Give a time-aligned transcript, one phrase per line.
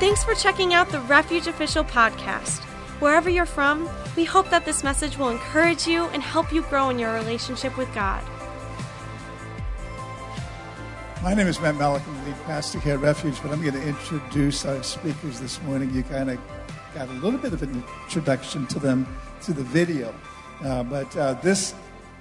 [0.00, 2.64] Thanks for checking out the Refuge Official podcast.
[3.00, 6.90] Wherever you're from, we hope that this message will encourage you and help you grow
[6.90, 8.20] in your relationship with God.
[11.22, 12.02] My name is Matt Malik.
[12.08, 15.62] I'm the lead pastor here at Refuge, but I'm going to introduce our speakers this
[15.62, 15.94] morning.
[15.94, 16.40] You kind of
[16.92, 19.06] got a little bit of an introduction to them
[19.40, 20.12] through the video.
[20.64, 21.72] Uh, but uh, this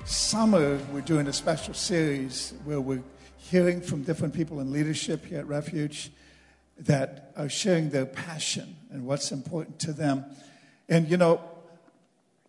[0.05, 3.03] summer, we're doing a special series where we're
[3.37, 6.11] hearing from different people in leadership here at Refuge
[6.77, 10.25] that are sharing their passion and what's important to them.
[10.89, 11.41] And, you know,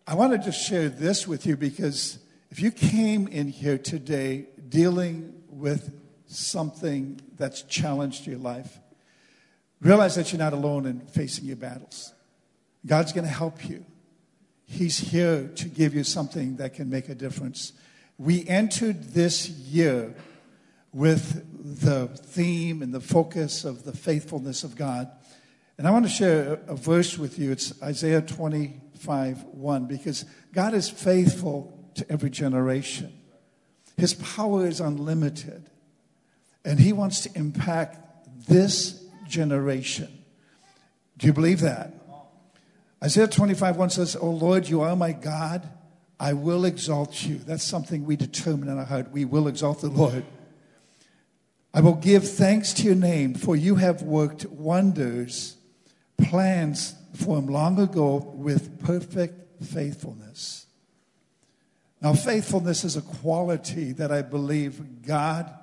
[0.07, 2.19] I want to just share this with you because
[2.51, 5.93] if you came in here today dealing with
[6.27, 8.79] something that's challenged your life,
[9.81, 12.13] realize that you're not alone in facing your battles.
[12.85, 13.85] God's going to help you.
[14.67, 17.73] He's here to give you something that can make a difference.
[18.17, 20.15] We entered this year
[20.95, 25.11] with the theme and the focus of the faithfulness of God.
[25.77, 27.51] And I want to share a verse with you.
[27.51, 33.11] It's Isaiah 25 1, because God is faithful to every generation.
[33.97, 35.69] His power is unlimited,
[36.63, 37.99] and He wants to impact
[38.47, 40.07] this generation.
[41.17, 41.93] Do you believe that?
[43.03, 45.69] Isaiah 25 1 says, Oh Lord, you are my God.
[46.17, 47.35] I will exalt you.
[47.35, 49.11] That's something we determine in our heart.
[49.11, 50.23] We will exalt the Lord.
[51.75, 55.57] I will give thanks to your name, for you have worked wonders,
[56.17, 60.67] plans formed long ago with perfect faithfulness.
[62.01, 65.53] Now, faithfulness is a quality that I believe God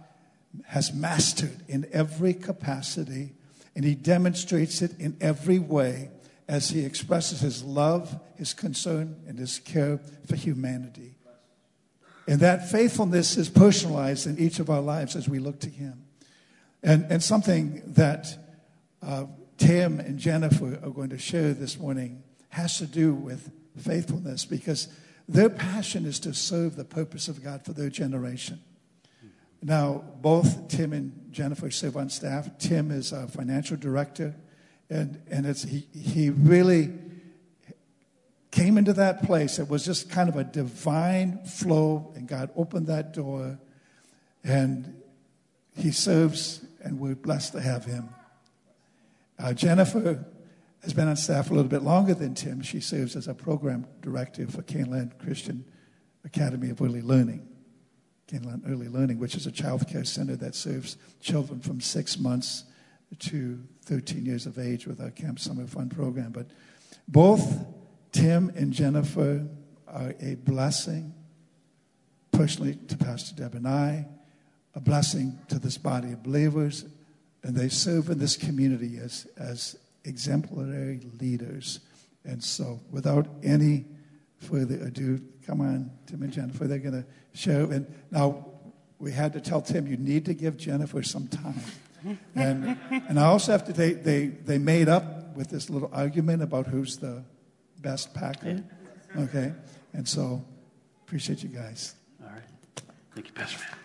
[0.67, 3.33] has mastered in every capacity,
[3.75, 6.11] and He demonstrates it in every way
[6.47, 11.17] as He expresses His love, His concern, and His care for humanity.
[12.27, 16.05] And that faithfulness is personalized in each of our lives as we look to Him.
[16.83, 18.27] And, and something that
[19.03, 19.27] uh,
[19.59, 24.89] Tim and Jennifer are going to share this morning has to do with faithfulness because
[25.29, 28.61] their passion is to serve the purpose of God for their generation.
[29.63, 32.59] Now, both Tim and Jennifer serve on staff.
[32.59, 34.35] Tim is a financial director,
[34.91, 36.93] and, and it's, he, he really
[38.53, 39.59] came into that place.
[39.59, 43.59] It was just kind of a divine flow, and God opened that door,
[44.45, 45.03] and
[45.75, 48.11] he serves, and we're blessed to have him.
[49.39, 50.25] Uh, Jennifer
[50.83, 52.61] has been on staff a little bit longer than Tim.
[52.61, 55.65] She serves as a program director for Caneland Christian
[56.25, 57.49] Academy of Early Learning.
[58.29, 62.65] Caneland Early Learning, which is a child care center that serves children from six months
[63.19, 66.33] to 13 years of age with our Camp Summer Fun program.
[66.33, 66.49] But
[67.09, 67.65] both
[68.13, 69.47] Tim and Jennifer
[69.89, 71.15] are a blessing
[72.31, 74.07] personally to Pastor Deb and I,
[74.75, 76.85] a blessing to this body of believers,
[77.43, 81.81] and they serve in this community as, as exemplary leaders.
[82.25, 83.85] And so, without any
[84.39, 87.65] further ado, come on, Tim and Jennifer, they're going to share.
[87.65, 88.47] And now,
[88.99, 91.61] we had to tell Tim, you need to give Jennifer some time.
[92.35, 96.43] And, and I also have to, they, they, they made up with this little argument
[96.43, 97.25] about who's the
[97.83, 98.63] best packer.
[99.17, 99.53] Okay?
[99.93, 100.43] And so,
[101.05, 101.95] appreciate you guys.
[102.23, 102.43] All right.
[103.15, 103.79] Thank you, Pastor Matt.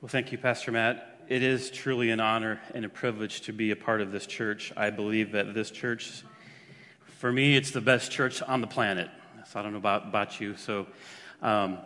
[0.00, 1.24] Well, thank you, Pastor Matt.
[1.28, 4.72] It is truly an honor and a privilege to be a part of this church.
[4.76, 6.22] I believe that this church,
[7.18, 9.10] for me, it's the best church on the planet.
[9.46, 10.56] So I don't know about, about you.
[10.56, 10.86] So
[11.42, 11.78] um,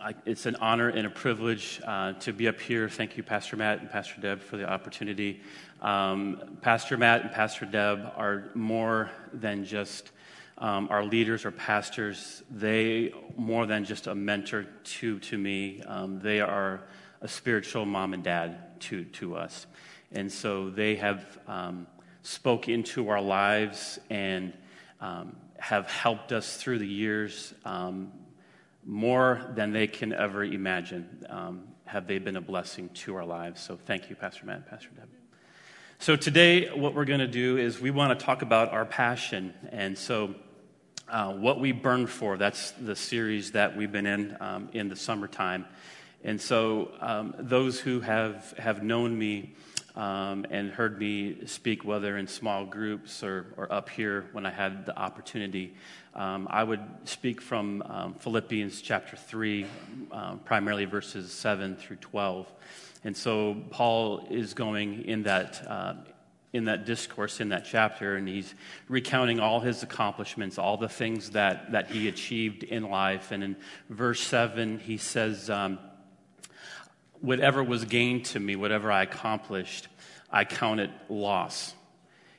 [0.00, 2.88] I, it's an honor and a privilege uh, to be up here.
[2.88, 5.40] Thank you, Pastor Matt and Pastor Deb, for the opportunity.
[5.82, 10.12] Um, Pastor Matt and Pastor Deb are more than just
[10.58, 12.44] um, our leaders or pastors.
[12.48, 15.82] They more than just a mentor to to me.
[15.82, 16.84] Um, they are
[17.20, 19.66] a spiritual mom and dad to, to us.
[20.12, 21.88] And so they have um,
[22.22, 24.52] spoke into our lives and
[25.00, 28.12] um, have helped us through the years um,
[28.88, 31.26] more than they can ever imagine.
[31.28, 33.60] Um, have they been a blessing to our lives?
[33.60, 35.08] So thank you, Pastor Matt and Pastor Deb.
[35.98, 39.52] So today, what we're going to do is we want to talk about our passion.
[39.70, 40.34] And so,
[41.06, 44.96] uh, what we burn for, that's the series that we've been in um, in the
[44.96, 45.66] summertime.
[46.24, 49.54] And so, um, those who have, have known me
[49.98, 54.50] um, and heard me speak, whether in small groups or, or up here when I
[54.50, 55.74] had the opportunity,
[56.14, 59.66] um, I would speak from um, Philippians chapter 3,
[60.12, 62.50] um, primarily verses 7 through 12.
[63.02, 65.66] And so, Paul is going in that.
[65.68, 65.94] Uh,
[66.54, 68.54] in that discourse in that chapter, and he's
[68.88, 73.32] recounting all his accomplishments, all the things that, that he achieved in life.
[73.32, 73.56] And in
[73.90, 75.78] verse 7, he says, um,
[77.20, 79.88] whatever was gained to me, whatever I accomplished,
[80.30, 81.74] I count it loss.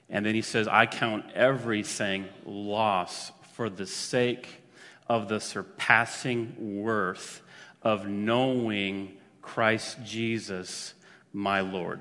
[0.09, 4.63] And then he says, I count everything loss for the sake
[5.07, 7.41] of the surpassing worth
[7.81, 10.93] of knowing Christ Jesus,
[11.33, 11.99] my Lord.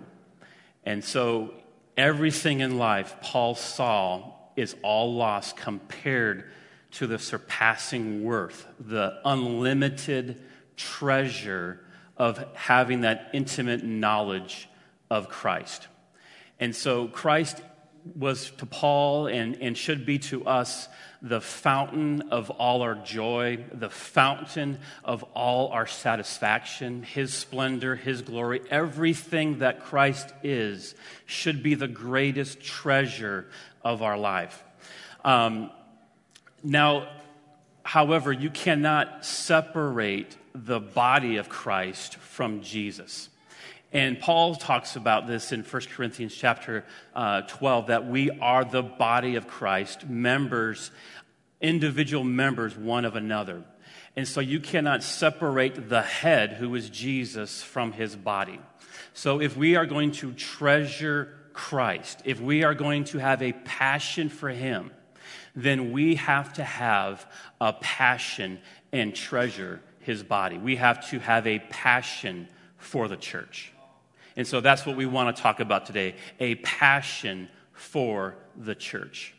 [0.85, 1.55] And so
[1.97, 6.51] everything in life Paul saw is all loss compared
[6.93, 10.43] to the surpassing worth, the unlimited
[10.77, 11.81] treasure
[12.19, 14.69] of having that intimate knowledge
[15.11, 15.87] of Christ.
[16.61, 17.63] And so Christ
[18.17, 20.89] was to Paul and, and should be to us
[21.21, 28.23] the fountain of all our joy, the fountain of all our satisfaction, His splendor, His
[28.23, 28.61] glory.
[28.71, 30.95] Everything that Christ is
[31.27, 33.47] should be the greatest treasure
[33.83, 34.63] of our life.
[35.25, 35.71] Um,
[36.63, 37.09] now,
[37.83, 43.29] however, you cannot separate the body of Christ from Jesus.
[43.93, 46.85] And Paul talks about this in 1 Corinthians chapter
[47.15, 50.91] uh, 12 that we are the body of Christ, members,
[51.61, 53.65] individual members one of another.
[54.15, 58.61] And so you cannot separate the head, who is Jesus, from his body.
[59.15, 63.53] So if we are going to treasure Christ, if we are going to have a
[63.53, 64.91] passion for him,
[65.55, 67.27] then we have to have
[67.61, 68.59] a passion
[68.93, 70.57] and treasure his body.
[70.57, 73.75] We have to have a passion for the church.
[74.37, 79.35] And so that's what we want to talk about today a passion for the church.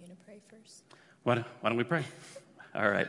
[0.00, 0.82] You want to pray first?
[1.24, 2.04] Why, why don't we pray?
[2.74, 3.08] All right.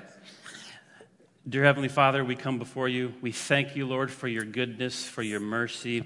[1.48, 3.14] Dear Heavenly Father, we come before you.
[3.22, 6.04] We thank you, Lord, for your goodness, for your mercy,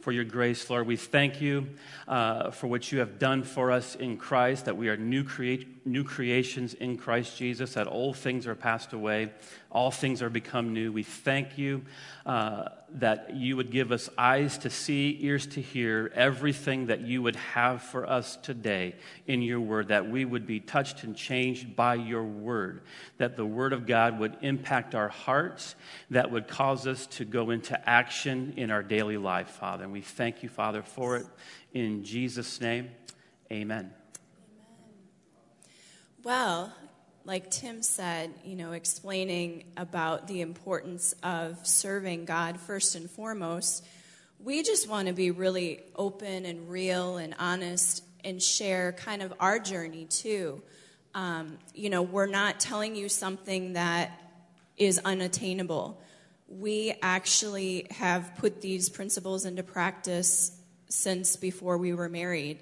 [0.00, 0.86] for your grace, Lord.
[0.86, 1.68] We thank you
[2.08, 5.86] uh, for what you have done for us in Christ, that we are new, create,
[5.86, 9.30] new creations in Christ Jesus, that old things are passed away,
[9.70, 10.90] all things are become new.
[10.90, 11.82] We thank you
[12.26, 12.64] uh,
[12.94, 17.36] that you would give us eyes to see, ears to hear everything that you would
[17.36, 18.96] have for us today
[19.26, 22.82] in your word, that we would be touched and changed by your word,
[23.18, 25.76] that the word of God would impact our hearts,
[26.10, 29.84] that would cause us to go into action in our daily life, Father.
[29.84, 31.26] And we thank you, Father, for it.
[31.72, 32.90] In Jesus' name,
[33.52, 33.92] amen.
[36.24, 36.74] Well,
[37.30, 43.86] like Tim said, you know, explaining about the importance of serving God first and foremost,
[44.40, 49.32] we just want to be really open and real and honest and share kind of
[49.38, 50.60] our journey too.
[51.14, 54.10] Um, you know, we're not telling you something that
[54.76, 56.02] is unattainable.
[56.48, 60.50] We actually have put these principles into practice
[60.88, 62.58] since before we were married.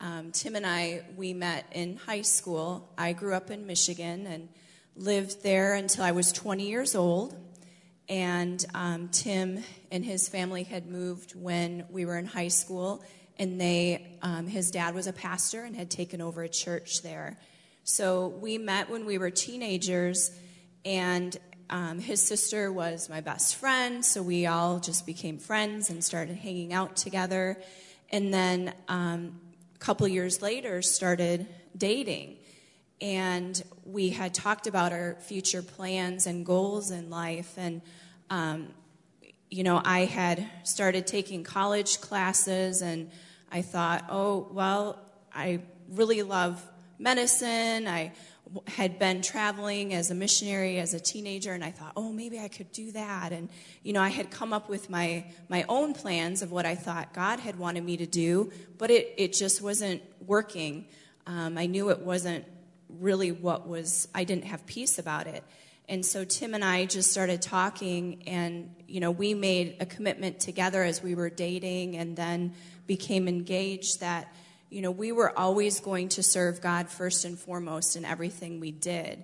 [0.00, 2.90] Um, Tim and I, we met in high school.
[2.98, 4.48] I grew up in Michigan and
[4.96, 7.36] lived there until I was 20 years old.
[8.08, 13.02] And um, Tim and his family had moved when we were in high school,
[13.38, 17.38] and they, um, his dad was a pastor and had taken over a church there.
[17.84, 20.30] So we met when we were teenagers,
[20.84, 21.34] and
[21.70, 26.36] um, his sister was my best friend, so we all just became friends and started
[26.36, 27.56] hanging out together.
[28.10, 29.40] And then um,
[29.84, 31.46] couple years later started
[31.76, 32.38] dating.
[33.02, 37.52] And we had talked about our future plans and goals in life.
[37.58, 37.82] And
[38.30, 38.68] um,
[39.50, 43.10] you know i had started taking college classes and
[43.52, 44.98] i thought oh well
[45.32, 45.60] i
[45.90, 46.60] really love
[46.98, 47.86] medicine.
[47.88, 48.12] I
[48.66, 52.48] had been traveling as a missionary as a teenager and i thought oh maybe i
[52.48, 53.32] could do that.
[53.32, 53.48] And
[53.82, 57.12] you know i had come up with my my own plans of what i thought
[57.12, 60.86] god had wanted me to do but it, it just wasn't working.
[61.26, 62.44] Um, i knew it wasn't
[62.88, 65.44] really what was i didn't have peace about it.
[65.88, 70.40] And so tim and i just started talking and you know we made a commitment
[70.40, 72.54] together as we were dating and then
[72.86, 74.32] became engaged that
[74.74, 78.72] you know, we were always going to serve God first and foremost in everything we
[78.72, 79.22] did.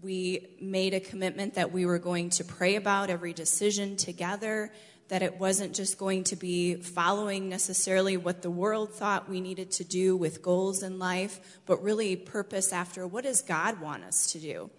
[0.00, 4.72] We made a commitment that we were going to pray about every decision together,
[5.08, 9.72] that it wasn't just going to be following necessarily what the world thought we needed
[9.72, 14.30] to do with goals in life, but really purpose after what does God want us
[14.30, 14.70] to do.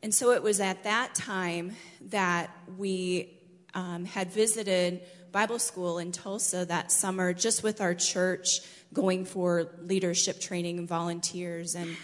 [0.00, 1.72] And so it was at that time
[2.10, 3.40] that we
[3.72, 5.00] um, had visited
[5.36, 8.60] Bible school in Tulsa that summer just with our church
[8.94, 11.74] going for leadership training and volunteers.
[11.74, 11.94] And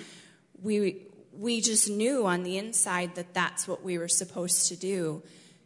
[0.60, 5.22] we we just knew on the inside that that's what we were supposed to do.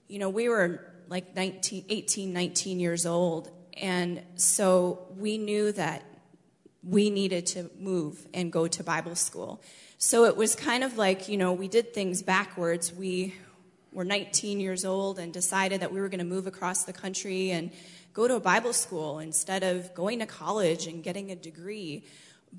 [0.06, 3.50] You know we were like 19 18 19 years old.
[3.76, 6.04] And so we knew that
[6.85, 9.61] we needed to move and go to bible school.
[9.99, 12.92] So it was kind of like you know we did things backwards.
[12.92, 13.35] We
[13.97, 17.50] were 19 years old and decided that we were going to move across the country
[17.50, 17.71] and
[18.12, 22.05] go to a Bible school instead of going to college and getting a degree.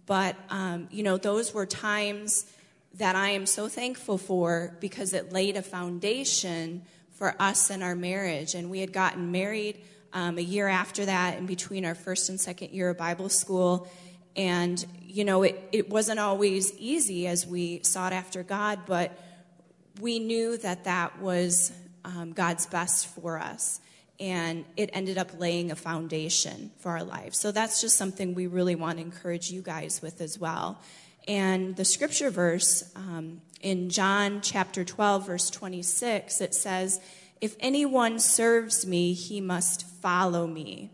[0.08, 2.52] But, um, you know, those were times
[2.96, 7.96] that I am so thankful for because it laid a foundation for us and our
[7.96, 8.56] marriage.
[8.56, 9.80] And we had gotten married
[10.14, 13.88] um, a year after that, in between our first and second year of Bible school.
[14.36, 19.16] And, you know, it, it wasn't always easy as we sought after God, but
[20.00, 21.72] we knew that that was
[22.06, 23.80] um, God's best for us.
[24.20, 27.36] And it ended up laying a foundation for our life.
[27.36, 30.82] So that's just something we really want to encourage you guys with as well.
[31.28, 37.00] And the scripture verse um, in John chapter 12, verse 26, it says,
[37.42, 40.92] If anyone serves me, he must follow me.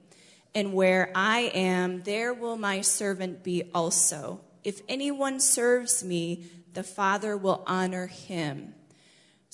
[0.55, 4.41] And where I am, there will my servant be also.
[4.63, 8.73] If anyone serves me, the Father will honor him.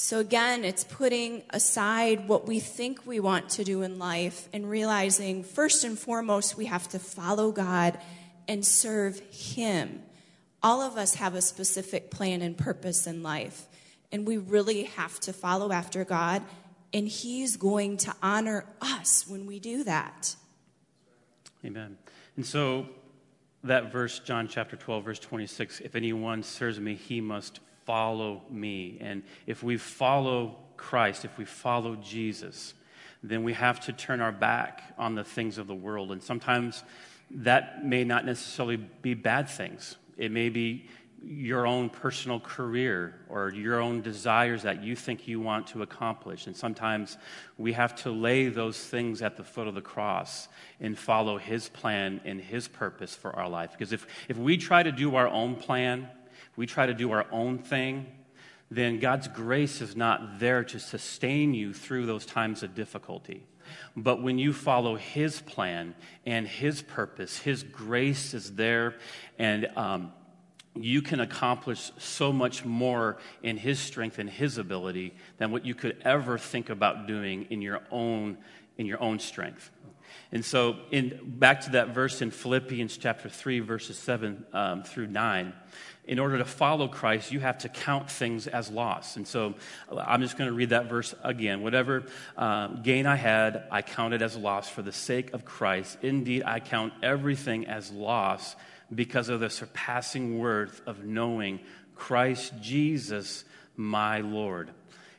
[0.01, 4.70] So again, it's putting aside what we think we want to do in life and
[4.70, 8.00] realizing, first and foremost, we have to follow God
[8.48, 10.01] and serve Him.
[10.63, 13.68] All of us have a specific plan and purpose in life,
[14.10, 16.44] and we really have to follow after God,
[16.94, 20.34] and He's going to honor us when we do that.
[21.65, 21.98] Amen.
[22.38, 22.88] And so,
[23.65, 29.00] that verse, John chapter 12, verse 26 if anyone serves me, he must follow me.
[29.01, 32.75] And if we follow Christ, if we follow Jesus,
[33.24, 36.12] then we have to turn our back on the things of the world.
[36.12, 36.84] And sometimes
[37.31, 39.96] that may not necessarily be bad things.
[40.17, 40.86] It may be
[41.24, 46.46] your own personal career or your own desires that you think you want to accomplish.
[46.46, 47.17] And sometimes
[47.58, 50.48] we have to lay those things at the foot of the cross
[50.79, 53.72] and follow His plan and His purpose for our life.
[53.72, 56.08] Because if, if we try to do our own plan,
[56.59, 58.05] we try to do our own thing,
[58.69, 63.45] then God's grace is not there to sustain you through those times of difficulty.
[63.95, 68.95] But when you follow His plan and His purpose, His grace is there,
[69.37, 70.11] and um,
[70.75, 75.73] you can accomplish so much more in His strength and His ability than what you
[75.73, 78.37] could ever think about doing in your own
[78.79, 79.69] in your own strength.
[80.31, 85.07] And so, in, back to that verse in Philippians chapter 3, verses 7 um, through
[85.07, 85.53] 9,
[86.05, 89.15] in order to follow Christ, you have to count things as loss.
[89.15, 89.53] And so
[89.95, 91.62] I'm just going to read that verse again.
[91.62, 92.05] Whatever
[92.36, 96.00] uh, gain I had, I counted as loss for the sake of Christ.
[96.01, 98.55] Indeed, I count everything as loss
[98.93, 101.59] because of the surpassing worth of knowing
[101.93, 103.45] Christ Jesus,
[103.75, 104.71] my Lord.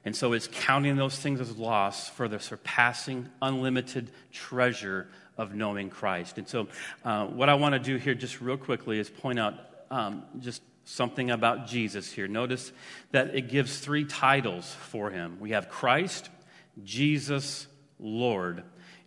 [0.04, 5.90] And so it's counting those things as loss for the surpassing, unlimited treasure of knowing
[5.90, 6.38] Christ.
[6.38, 6.68] And so,
[7.04, 9.54] uh, what I want to do here, just real quickly, is point out
[9.90, 12.28] um, just something about Jesus here.
[12.28, 12.72] Notice
[13.12, 15.38] that it gives three titles for him.
[15.38, 16.30] We have Christ,
[16.82, 17.66] Jesus,
[17.98, 18.62] Lord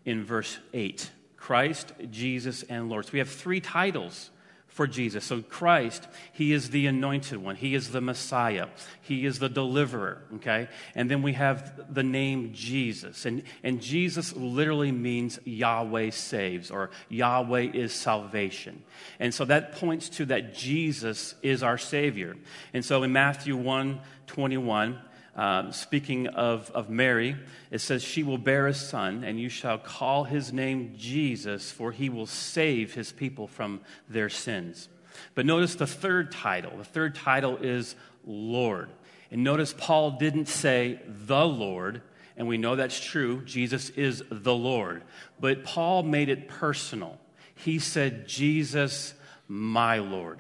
[0.06, 1.10] in verse 8.
[1.38, 3.06] Christ, Jesus, and Lord.
[3.06, 4.30] So we have three titles
[4.74, 5.24] for Jesus.
[5.24, 7.56] So, Christ, He is the anointed one.
[7.56, 8.68] He is the Messiah.
[9.02, 10.68] He is the deliverer, okay?
[10.96, 13.28] And then we have the name Jesus.
[13.28, 18.84] And, and Jesus literally means Yahweh saves or Yahweh is salvation.
[19.20, 22.36] And so that points to that Jesus is our Savior.
[22.74, 24.98] And so in Matthew 1 21,
[25.36, 27.36] um, speaking of, of Mary,
[27.72, 31.92] it says, She will bear a son, and you shall call his name Jesus, for
[31.92, 34.90] he will save his people from their sins.
[35.34, 36.78] But notice the third title.
[36.78, 38.90] The third title is Lord.
[39.32, 42.04] And notice Paul didn't say the Lord,
[42.38, 43.42] and we know that's true.
[43.44, 45.04] Jesus is the Lord.
[45.40, 47.20] But Paul made it personal.
[47.56, 49.16] He said, Jesus,
[49.48, 50.40] my Lord.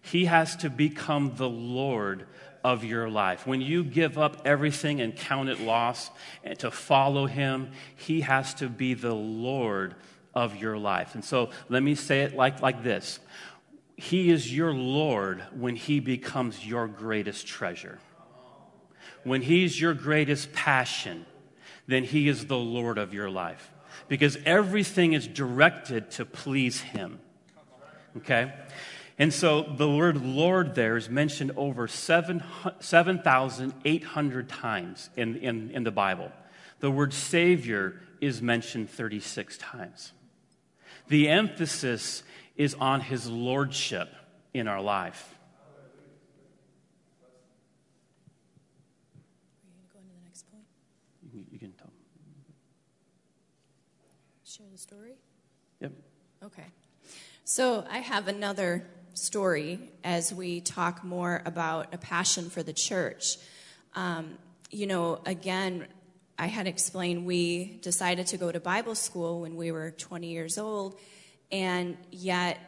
[0.00, 2.26] He has to become the Lord
[2.64, 3.46] of your life.
[3.46, 6.10] When you give up everything and count it loss
[6.44, 9.94] and to follow Him, He has to be the Lord
[10.34, 11.14] of your life.
[11.14, 13.20] And so let me say it like, like this
[13.96, 17.98] He is your Lord when He becomes your greatest treasure.
[19.24, 21.26] When He's your greatest passion,
[21.86, 23.70] then He is the Lord of your life.
[24.08, 27.20] Because everything is directed to please Him.
[28.16, 28.52] Okay?
[29.18, 35.90] And so the word Lord there is mentioned over 7,800 times in, in, in the
[35.90, 36.32] Bible.
[36.80, 40.12] The word Savior is mentioned 36 times.
[41.08, 42.22] The emphasis
[42.56, 44.08] is on his lordship
[44.54, 45.34] in our life.
[51.50, 51.90] You can tell.
[54.44, 55.14] Share the story?
[55.80, 55.92] Yep.
[56.44, 56.66] Okay.
[57.44, 63.36] So I have another story as we talk more about a passion for the church.
[63.94, 64.38] Um,
[64.70, 65.86] you know, again,
[66.38, 70.58] I had explained we decided to go to Bible school when we were 20 years
[70.58, 70.98] old,
[71.50, 72.58] and yet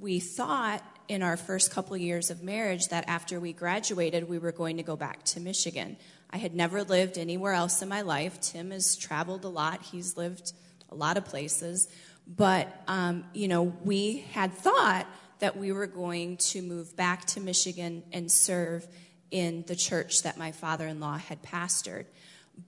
[0.00, 4.52] we thought in our first couple years of marriage that after we graduated, we were
[4.52, 5.96] going to go back to Michigan.
[6.30, 8.40] I had never lived anywhere else in my life.
[8.40, 10.52] Tim has traveled a lot, he's lived
[10.90, 11.88] a lot of places.
[12.26, 15.06] But, um, you know, we had thought
[15.40, 18.86] that we were going to move back to Michigan and serve
[19.30, 22.06] in the church that my father in law had pastored.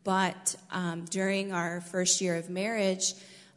[0.04, 3.14] But um, during our first year of marriage,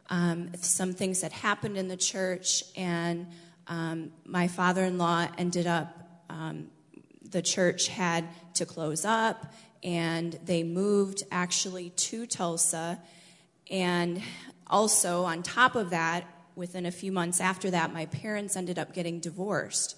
[0.10, 3.28] um, some things had happened in the church, and
[3.68, 6.68] um, my father in law ended up, um,
[7.30, 9.54] the church had to close up,
[9.84, 13.00] and they moved actually to Tulsa.
[13.70, 14.22] And
[14.68, 18.94] also, on top of that, within a few months after that, my parents ended up
[18.94, 19.98] getting divorced.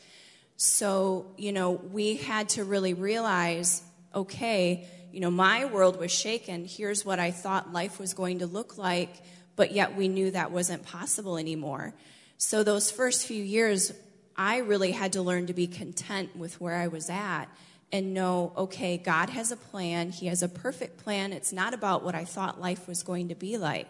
[0.57, 3.81] So, you know, we had to really realize
[4.13, 6.65] okay, you know, my world was shaken.
[6.65, 9.13] Here's what I thought life was going to look like,
[9.57, 11.93] but yet we knew that wasn't possible anymore.
[12.37, 13.91] So, those first few years,
[14.37, 17.45] I really had to learn to be content with where I was at
[17.91, 20.11] and know, okay, God has a plan.
[20.11, 21.31] He has a perfect plan.
[21.31, 23.87] It's not about what I thought life was going to be like.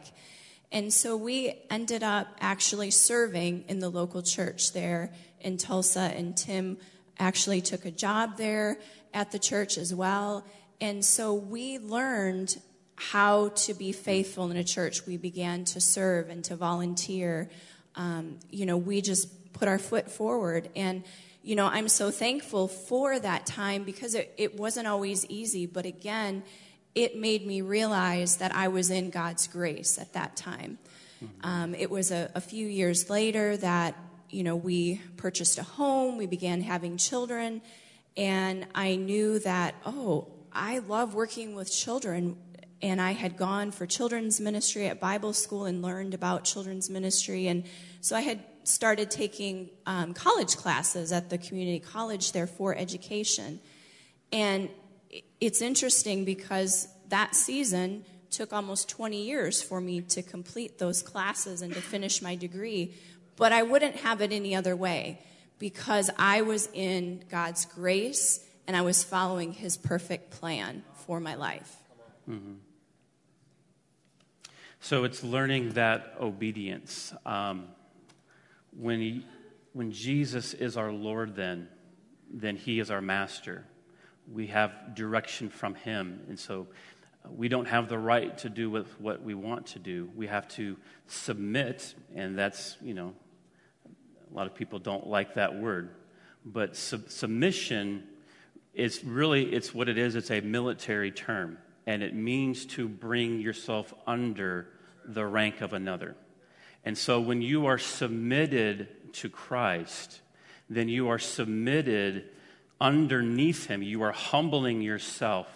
[0.75, 6.37] And so we ended up actually serving in the local church there in Tulsa, and
[6.37, 6.77] Tim
[7.17, 8.77] actually took a job there
[9.13, 10.45] at the church as well.
[10.79, 12.57] And so we learned
[12.95, 15.07] how to be faithful in a church.
[15.07, 17.49] We began to serve and to volunteer
[17.95, 20.69] um, you know, we just put our foot forward.
[20.75, 21.03] And,
[21.43, 25.65] you know, I'm so thankful for that time because it, it wasn't always easy.
[25.65, 26.43] But again,
[26.95, 30.79] it made me realize that I was in God's grace at that time.
[31.23, 31.47] Mm-hmm.
[31.47, 33.95] Um, it was a, a few years later that,
[34.29, 37.61] you know, we purchased a home, we began having children,
[38.17, 42.37] and I knew that, oh, I love working with children
[42.81, 47.47] and I had gone for children's ministry at Bible school and learned about children's ministry.
[47.47, 47.63] And
[48.01, 53.59] so I had started taking um, college classes at the community college there for education.
[54.31, 54.69] And
[55.39, 61.61] it's interesting because that season took almost 20 years for me to complete those classes
[61.61, 62.93] and to finish my degree.
[63.35, 65.19] But I wouldn't have it any other way
[65.59, 71.35] because I was in God's grace and I was following His perfect plan for my
[71.35, 71.77] life.
[72.29, 72.55] Mm-hmm.
[74.79, 77.13] So it's learning that obedience.
[77.25, 77.67] Um,
[78.77, 79.25] when, he,
[79.73, 81.69] when Jesus is our Lord, then,
[82.29, 83.65] then He is our master.
[84.31, 86.21] We have direction from Him.
[86.27, 86.67] And so
[87.23, 90.09] uh, we don't have the right to do with what we want to do.
[90.15, 93.13] We have to submit, and that's, you know,
[94.31, 95.89] a lot of people don't like that word.
[96.45, 98.03] But sub- submission
[98.73, 100.15] is really, it's what it is.
[100.15, 104.67] It's a military term, and it means to bring yourself under
[105.05, 106.15] the rank of another.
[106.83, 110.21] And so when you are submitted to Christ,
[110.69, 112.29] then you are submitted
[112.79, 113.81] underneath Him.
[113.81, 115.47] You are humbling yourself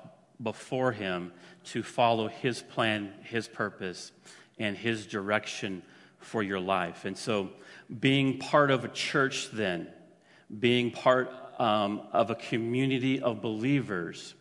[0.41, 1.31] before Him
[1.65, 4.11] to follow His plan, His purpose,
[4.57, 5.81] and His direction
[6.19, 7.05] for your life.
[7.05, 7.49] And so
[7.99, 9.87] being part of a church, then,
[10.59, 14.35] being part um, of a community of believers,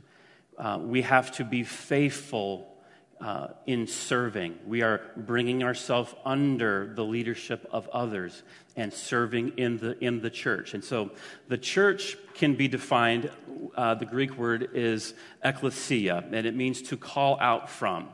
[0.57, 2.78] uh, we have to be faithful
[3.21, 4.59] uh, in serving.
[4.67, 8.43] We are bringing ourselves under the leadership of others
[8.77, 10.75] and serving in the, in the church.
[10.75, 11.11] And so
[11.49, 13.31] the church can be defined,
[13.75, 18.09] uh, the Greek word is ekklesia, and it means to call out from.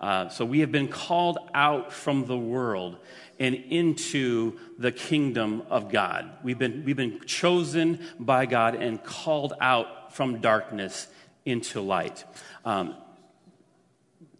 [0.00, 2.98] Uh, so we have been called out from the world
[3.40, 6.30] and into the kingdom of God.
[6.42, 11.08] We've been, we've been chosen by God and called out from darkness
[11.44, 12.24] into light.
[12.64, 12.96] Um,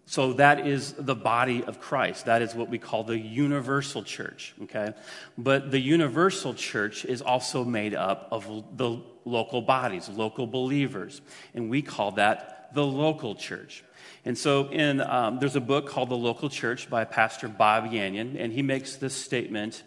[0.08, 2.24] so that is the body of Christ.
[2.24, 4.94] That is what we call the universal church, okay?
[5.36, 11.20] But the universal church is also made up of the local bodies, local believers,
[11.52, 13.84] and we call that the local church.
[14.24, 18.34] And so in, um, there's a book called The Local Church by Pastor Bob Yandian,
[18.40, 19.82] and he makes this statement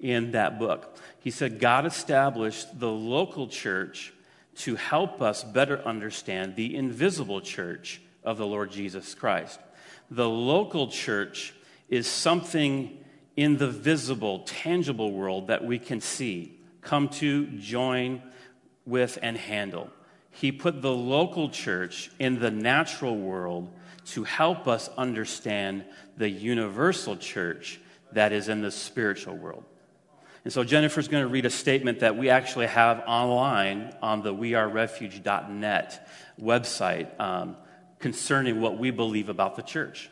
[0.00, 0.96] in that book.
[1.20, 4.14] He said, God established the local church
[4.56, 9.60] to help us better understand the invisible church of the Lord Jesus Christ.
[10.10, 11.54] The local church
[11.88, 12.98] is something
[13.36, 18.22] in the visible, tangible world that we can see, come to, join
[18.84, 19.90] with, and handle.
[20.30, 23.70] He put the local church in the natural world
[24.06, 25.84] to help us understand
[26.16, 27.80] the universal church
[28.12, 29.64] that is in the spiritual world.
[30.44, 34.32] And so Jennifer's going to read a statement that we actually have online on the
[34.32, 36.08] wearerefuge.net
[36.40, 37.20] website.
[37.20, 37.56] Um,
[37.98, 40.10] concerning what we believe about the church.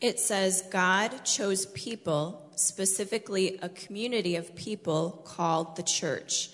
[0.00, 6.50] It says God chose people, specifically a community of people called the church,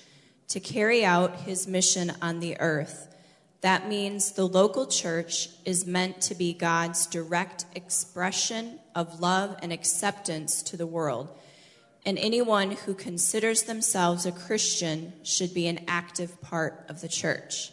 [0.49, 3.15] to carry out his mission on the earth.
[3.61, 9.73] That means the local church is meant to be God's direct expression of love and
[9.73, 11.29] acceptance to the world.
[12.05, 17.73] And anyone who considers themselves a Christian should be an active part of the church.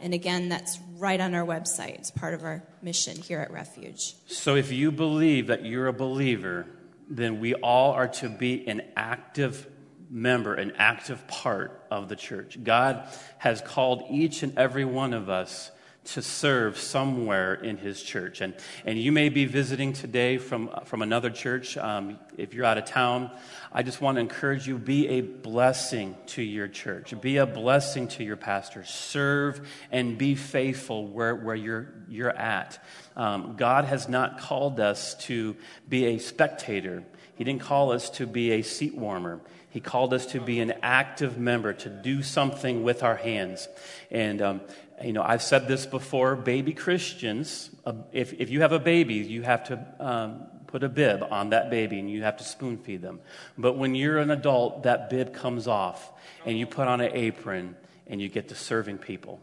[0.00, 1.94] And again, that's right on our website.
[1.96, 4.14] It's part of our mission here at Refuge.
[4.26, 6.66] So if you believe that you're a believer,
[7.08, 9.66] then we all are to be an active
[10.10, 12.62] member, an active part of the church.
[12.62, 13.08] God
[13.38, 15.70] has called each and every one of us
[16.14, 18.40] to serve somewhere in his church.
[18.40, 18.54] And,
[18.86, 21.76] and you may be visiting today from, from another church.
[21.76, 23.30] Um, if you're out of town,
[23.70, 28.08] I just want to encourage you be a blessing to your church, be a blessing
[28.08, 28.84] to your pastor.
[28.84, 32.82] Serve and be faithful where, where you're, you're at.
[33.14, 35.56] Um, God has not called us to
[35.90, 39.40] be a spectator, He didn't call us to be a seat warmer.
[39.70, 43.68] He called us to be an active member, to do something with our hands.
[44.10, 44.60] And, um,
[45.02, 49.14] you know, I've said this before baby Christians, uh, if, if you have a baby,
[49.14, 52.78] you have to um, put a bib on that baby and you have to spoon
[52.78, 53.20] feed them.
[53.56, 56.12] But when you're an adult, that bib comes off
[56.44, 59.40] and you put on an apron and you get to serving people.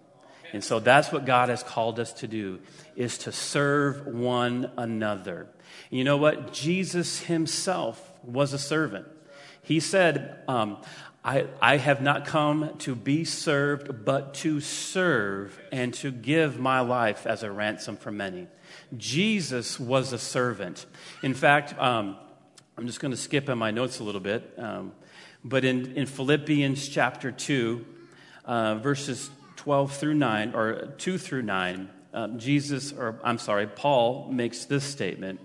[0.53, 2.59] And so that's what God has called us to do
[2.95, 5.47] is to serve one another.
[5.89, 6.53] And you know what?
[6.53, 9.07] Jesus himself was a servant.
[9.61, 10.77] He said, um,
[11.25, 16.81] I, I have not come to be served, but to serve and to give my
[16.81, 18.45] life as a ransom for many.
[18.95, 20.85] Jesus was a servant.
[21.23, 22.15] In fact, um,
[22.77, 24.91] I'm just going to skip in my notes a little bit, um,
[25.43, 27.83] but in, in Philippians chapter 2,
[28.45, 34.29] uh, verses 12 through 9, or 2 through 9, um, Jesus, or I'm sorry, Paul
[34.31, 35.39] makes this statement.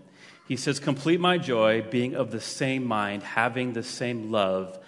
[0.46, 4.78] He says, Complete my joy, being of the same mind, having the same love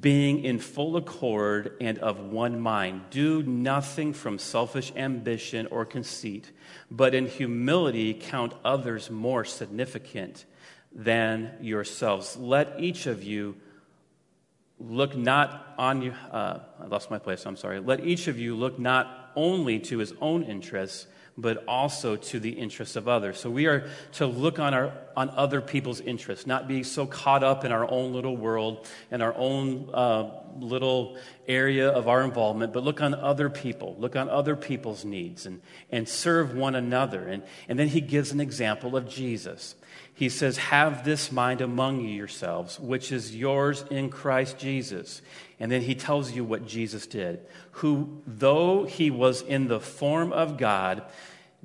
[0.00, 3.02] being in full accord and of one mind.
[3.10, 6.50] Do nothing from selfish ambition or conceit,
[6.90, 10.46] but in humility count others more significant
[10.92, 12.36] than yourselves.
[12.36, 13.56] Let each of you
[14.78, 16.12] look not on you.
[16.30, 17.80] Uh, I lost my place, I'm sorry.
[17.80, 22.50] Let each of you look not only to his own interests but also to the
[22.50, 23.40] interests of others.
[23.40, 27.42] So we are to look on, our, on other people's interests, not be so caught
[27.42, 31.18] up in our own little world and our own uh, little
[31.48, 35.60] area of our involvement, but look on other people, look on other people's needs and,
[35.90, 37.26] and serve one another.
[37.26, 39.74] And, and then he gives an example of Jesus.
[40.14, 45.20] He says, Have this mind among you yourselves, which is yours in Christ Jesus.
[45.60, 47.40] And then he tells you what Jesus did,
[47.72, 51.04] who, though he was in the form of God,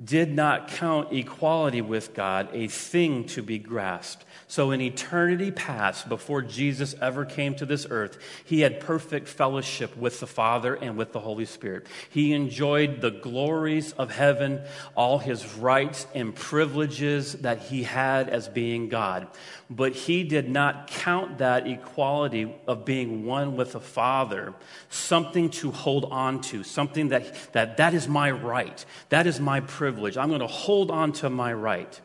[0.02, 4.24] did not count equality with God a thing to be grasped.
[4.50, 9.96] So, in eternity past, before Jesus ever came to this earth, he had perfect fellowship
[9.96, 11.86] with the Father and with the Holy Spirit.
[12.10, 14.60] He enjoyed the glories of heaven,
[14.96, 19.28] all his rights and privileges that he had as being God.
[19.70, 24.52] But he did not count that equality of being one with the Father
[24.88, 29.60] something to hold on to, something that, that, that is my right, that is my
[29.60, 30.16] privilege.
[30.16, 32.00] I'm going to hold on to my right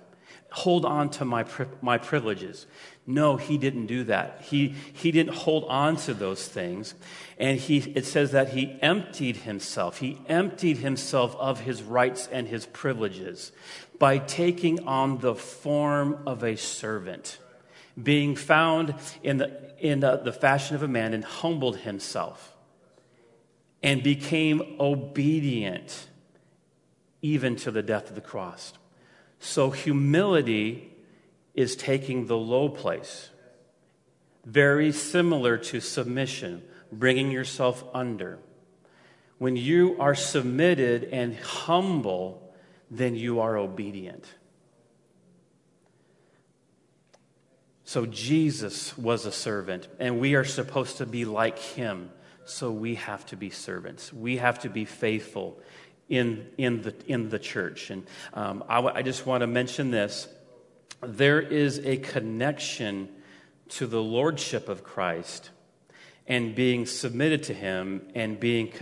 [0.55, 1.45] hold on to my,
[1.81, 2.65] my privileges.
[3.05, 4.41] No, he didn't do that.
[4.41, 6.95] He, he didn't hold on to those things.
[7.37, 9.97] And he, it says that he emptied himself.
[9.99, 13.51] He emptied himself of his rights and his privileges
[13.99, 17.37] by taking on the form of a servant,
[18.01, 22.55] being found in the, in the, the fashion of a man, and humbled himself
[23.83, 26.07] and became obedient
[27.21, 28.71] even to the death of the cross.
[29.45, 30.91] So humility
[31.53, 33.29] is taking the low place,
[34.43, 38.39] very similar to submission, bringing yourself under.
[39.37, 42.55] When you are submitted and humble,
[42.89, 44.25] then you are obedient.
[47.83, 52.09] So Jesus was a servant, and we are supposed to be like him.
[52.45, 54.11] So we have to be servants.
[54.11, 55.59] We have to be faithful
[56.09, 57.89] in, in, the, in the church.
[57.89, 60.27] And um, I, I just want to mention this
[61.01, 63.09] there is a connection
[63.69, 65.49] to the lordship of Christ
[66.27, 68.73] and being submitted to him and being,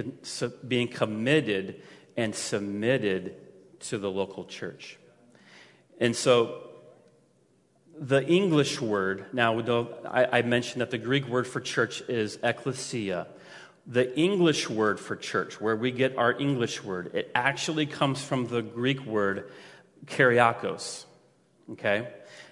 [0.67, 1.81] being committed
[2.15, 3.36] and submitted
[3.81, 4.97] to the local church.
[5.99, 6.69] And so
[7.99, 9.59] the English word, now
[10.05, 13.27] I mentioned that the Greek word for church is ecclesia,
[13.85, 18.47] The English word for church, where we get our English word, it actually comes from
[18.47, 19.51] the Greek word
[20.05, 21.05] kyriakos.
[21.71, 22.07] Okay?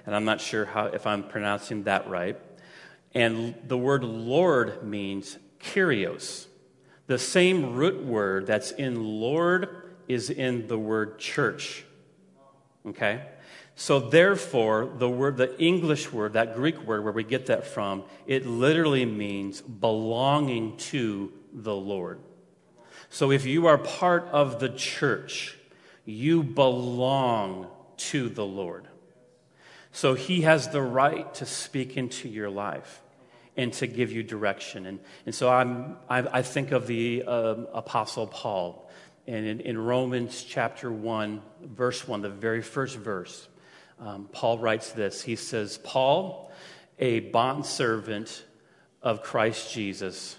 [0.05, 2.37] And I'm not sure how, if I'm pronouncing that right.
[3.13, 6.47] And the word Lord means kyrios.
[7.07, 11.85] The same root word that's in Lord is in the word church.
[12.85, 13.21] Okay?
[13.75, 18.03] So therefore, the word, the English word, that Greek word where we get that from,
[18.27, 22.19] it literally means belonging to the Lord.
[23.10, 25.57] So if you are part of the church,
[26.05, 28.88] you belong to the Lord.
[29.91, 33.01] So he has the right to speak into your life
[33.57, 34.86] and to give you direction.
[34.86, 38.89] And, and so I'm, I, I think of the uh, Apostle Paul.
[39.27, 43.47] And in, in, Romans chapter 1, verse 1, the very first verse,
[44.01, 45.21] um, Paul writes this.
[45.21, 46.51] He says, Paul,
[46.97, 48.43] a bondservant
[49.01, 50.37] of Christ Jesus,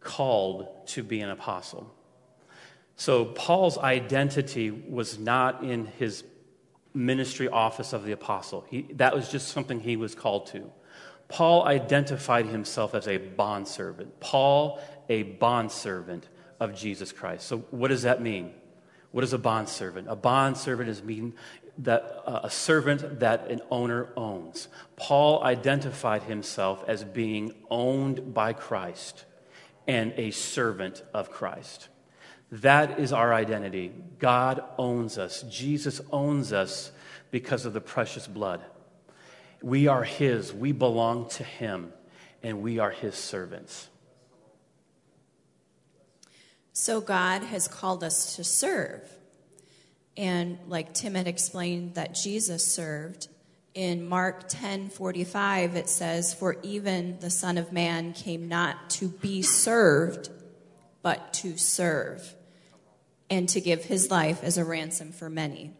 [0.00, 1.92] called to be an apostle.
[2.96, 6.24] So Paul's identity was not in his
[6.94, 8.64] ministry office of the apostle.
[8.68, 10.70] He, that was just something he was called to.
[11.28, 14.18] Paul identified himself as a bondservant.
[14.20, 17.46] Paul, a bondservant of Jesus Christ.
[17.46, 18.52] So, what does that mean?
[19.16, 20.08] What is a bondservant?
[20.10, 21.32] A bondservant is mean
[21.78, 24.68] that uh, a servant that an owner owns.
[24.96, 29.24] Paul identified himself as being owned by Christ
[29.88, 31.88] and a servant of Christ.
[32.52, 33.90] That is our identity.
[34.18, 35.44] God owns us.
[35.44, 36.92] Jesus owns us
[37.30, 38.60] because of the precious blood.
[39.62, 41.94] We are His, we belong to Him,
[42.42, 43.88] and we are His servants.
[46.78, 49.00] So God has called us to serve.
[50.14, 53.28] And like Tim had explained that Jesus served,
[53.72, 59.08] in Mark 10 45, it says, For even the Son of Man came not to
[59.08, 60.28] be served,
[61.00, 62.34] but to serve,
[63.30, 65.72] and to give his life as a ransom for many.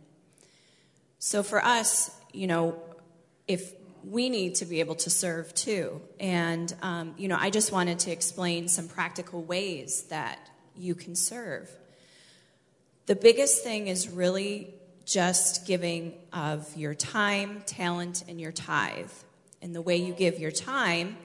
[1.18, 2.82] So for us, you know,
[3.46, 6.00] if we need to be able to serve too.
[6.18, 10.38] And, um, you know, I just wanted to explain some practical ways that
[10.78, 11.70] you can serve.
[13.06, 19.10] The biggest thing is really just giving of your time, talent, and your tithe.
[19.62, 21.16] And the way you give your time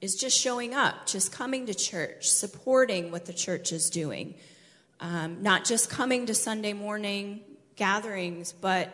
[0.00, 4.34] is just showing up, just coming to church, supporting what the church is doing.
[5.00, 7.40] Um, not just coming to Sunday morning
[7.76, 8.92] gatherings, but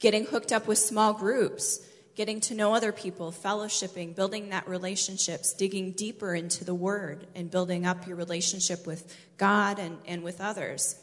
[0.00, 1.80] getting hooked up with small groups,
[2.18, 7.48] getting to know other people, fellowshipping, building that relationships, digging deeper into the Word, and
[7.48, 10.96] building up your relationship with God and, and with others.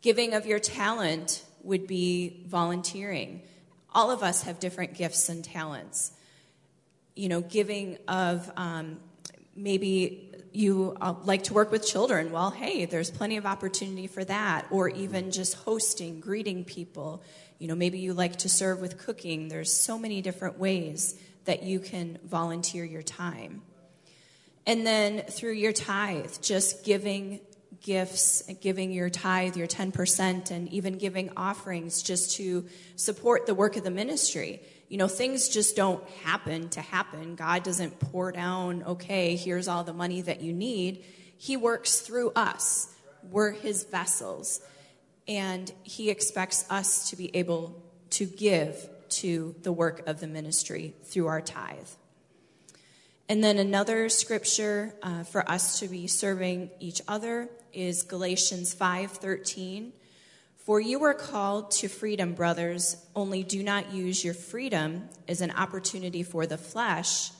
[0.00, 3.42] Giving of your talent would be volunteering.
[3.92, 6.12] All of us have different gifts and talents.
[7.16, 9.00] You know, giving of um,
[9.56, 12.30] maybe you uh, like to work with children.
[12.30, 14.66] Well, hey, there's plenty of opportunity for that.
[14.70, 17.24] Or even just hosting, greeting people
[17.58, 19.48] you know, maybe you like to serve with cooking.
[19.48, 23.62] There's so many different ways that you can volunteer your time.
[24.66, 27.40] And then through your tithe, just giving
[27.82, 33.76] gifts, giving your tithe, your 10%, and even giving offerings just to support the work
[33.76, 34.60] of the ministry.
[34.88, 37.34] You know, things just don't happen to happen.
[37.34, 41.04] God doesn't pour down, okay, here's all the money that you need.
[41.36, 42.88] He works through us.
[43.30, 44.60] We're his vessels
[45.26, 50.94] and he expects us to be able to give to the work of the ministry
[51.04, 51.88] through our tithe.
[53.28, 59.92] And then another scripture uh, for us to be serving each other is Galatians 5:13.
[60.56, 65.50] For you are called to freedom, brothers, only do not use your freedom as an
[65.50, 67.30] opportunity for the flesh,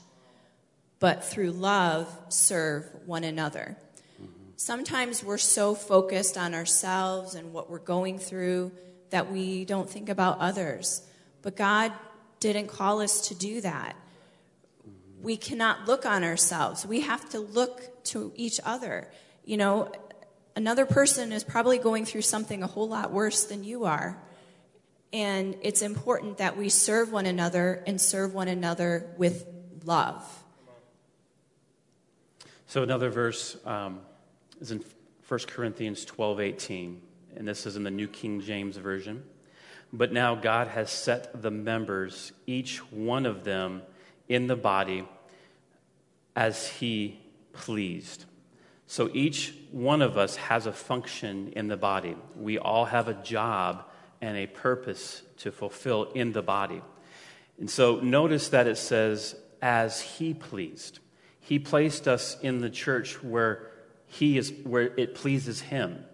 [0.98, 3.78] but through love serve one another.
[4.56, 8.70] Sometimes we're so focused on ourselves and what we're going through
[9.10, 11.02] that we don't think about others.
[11.42, 11.92] But God
[12.40, 13.96] didn't call us to do that.
[15.20, 16.86] We cannot look on ourselves.
[16.86, 19.10] We have to look to each other.
[19.44, 19.90] You know,
[20.54, 24.22] another person is probably going through something a whole lot worse than you are.
[25.12, 29.46] And it's important that we serve one another and serve one another with
[29.84, 30.24] love.
[32.66, 34.00] So, another verse um,
[34.64, 34.82] is in
[35.28, 37.02] 1 Corinthians 12 18,
[37.36, 39.22] and this is in the New King James Version.
[39.92, 43.82] But now God has set the members, each one of them,
[44.26, 45.06] in the body
[46.34, 47.20] as He
[47.52, 48.24] pleased.
[48.86, 52.16] So each one of us has a function in the body.
[52.34, 53.84] We all have a job
[54.22, 56.80] and a purpose to fulfill in the body.
[57.58, 61.00] And so notice that it says, as He pleased.
[61.38, 63.70] He placed us in the church where
[64.14, 66.04] he is where it pleases him.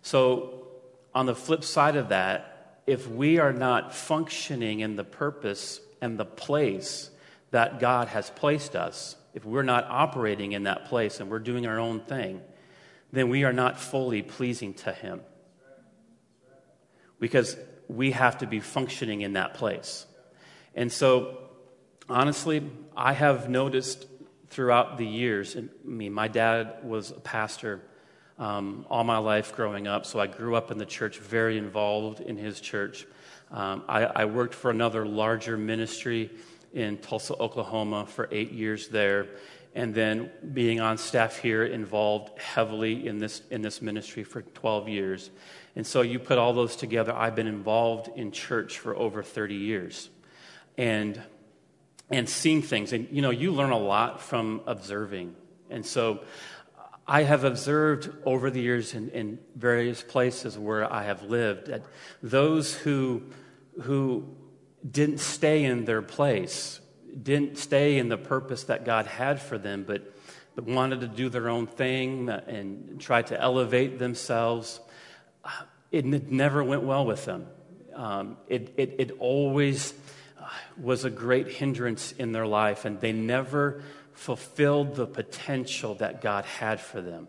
[0.00, 0.68] So,
[1.14, 6.18] on the flip side of that, if we are not functioning in the purpose and
[6.18, 7.10] the place
[7.50, 11.66] that God has placed us, if we're not operating in that place and we're doing
[11.66, 12.40] our own thing,
[13.12, 15.20] then we are not fully pleasing to Him.
[17.20, 17.56] Because
[17.88, 20.06] we have to be functioning in that place.
[20.74, 21.38] And so,
[22.08, 24.06] honestly, I have noticed
[24.56, 27.82] throughout the years, I mean, my dad was a pastor
[28.38, 32.20] um, all my life growing up, so I grew up in the church, very involved
[32.20, 33.06] in his church.
[33.50, 36.30] Um, I, I, worked for another larger ministry
[36.72, 39.26] in Tulsa, Oklahoma for eight years there.
[39.74, 44.88] And then being on staff here, involved heavily in this, in this ministry for 12
[44.88, 45.30] years.
[45.76, 49.54] And so you put all those together, I've been involved in church for over 30
[49.54, 50.08] years.
[50.78, 51.22] And,
[52.10, 52.92] and seeing things.
[52.92, 55.34] And, you know, you learn a lot from observing.
[55.70, 56.20] And so
[57.06, 61.82] I have observed over the years in, in various places where I have lived that
[62.22, 63.22] those who,
[63.82, 64.36] who
[64.88, 66.80] didn't stay in their place,
[67.22, 70.14] didn't stay in the purpose that God had for them, but,
[70.54, 74.80] but wanted to do their own thing and try to elevate themselves,
[75.90, 77.46] it never went well with them.
[77.94, 79.94] Um, it, it, it always
[80.76, 83.82] was a great hindrance in their life, and they never
[84.12, 87.28] fulfilled the potential that God had for them,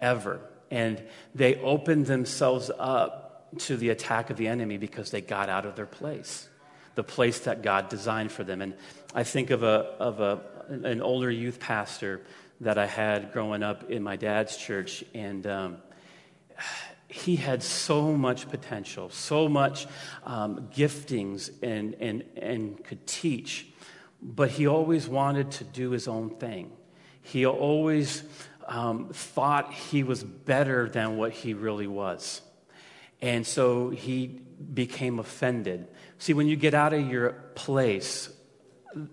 [0.00, 0.40] ever.
[0.70, 1.02] And
[1.34, 5.76] they opened themselves up to the attack of the enemy because they got out of
[5.76, 6.48] their place
[6.94, 8.62] the place that God designed for them.
[8.62, 8.74] And
[9.14, 12.22] I think of, a, of a, an older youth pastor
[12.60, 15.76] that I had growing up in my dad's church, and um,
[17.14, 19.86] he had so much potential, so much
[20.24, 23.68] um, giftings, and, and, and could teach,
[24.20, 26.72] but he always wanted to do his own thing.
[27.22, 28.24] He always
[28.66, 32.42] um, thought he was better than what he really was.
[33.22, 34.40] And so he
[34.74, 35.86] became offended.
[36.18, 38.28] See, when you get out of your place,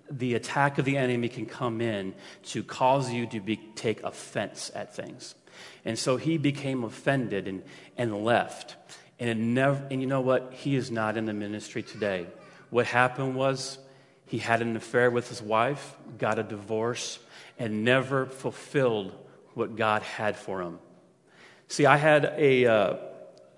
[0.09, 4.71] the attack of the enemy can come in to cause you to be, take offense
[4.73, 5.35] at things.
[5.83, 7.63] And so he became offended and,
[7.97, 8.75] and left.
[9.19, 10.53] And, it never, and you know what?
[10.53, 12.27] He is not in the ministry today.
[12.69, 13.77] What happened was
[14.25, 17.19] he had an affair with his wife, got a divorce,
[17.57, 19.13] and never fulfilled
[19.53, 20.79] what God had for him.
[21.67, 22.65] See, I had a.
[22.65, 22.95] Uh,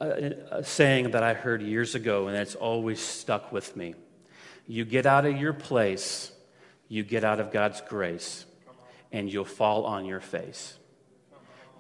[0.04, 3.96] a, a saying that I heard years ago, and it's always stuck with me.
[4.68, 6.32] You get out of your place,
[6.88, 8.46] you get out of God's grace,
[9.12, 10.78] and you'll fall on your face.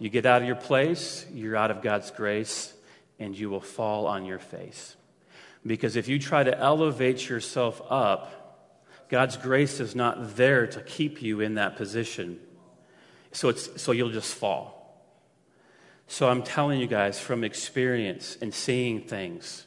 [0.03, 2.73] You get out of your place, you're out of God's grace,
[3.19, 4.97] and you will fall on your face.
[5.65, 11.21] Because if you try to elevate yourself up, God's grace is not there to keep
[11.21, 12.41] you in that position.
[13.31, 15.07] So, it's, so you'll just fall.
[16.07, 19.65] So I'm telling you guys from experience and seeing things,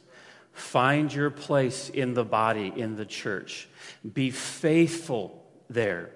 [0.53, 3.67] find your place in the body, in the church.
[4.13, 6.11] Be faithful there.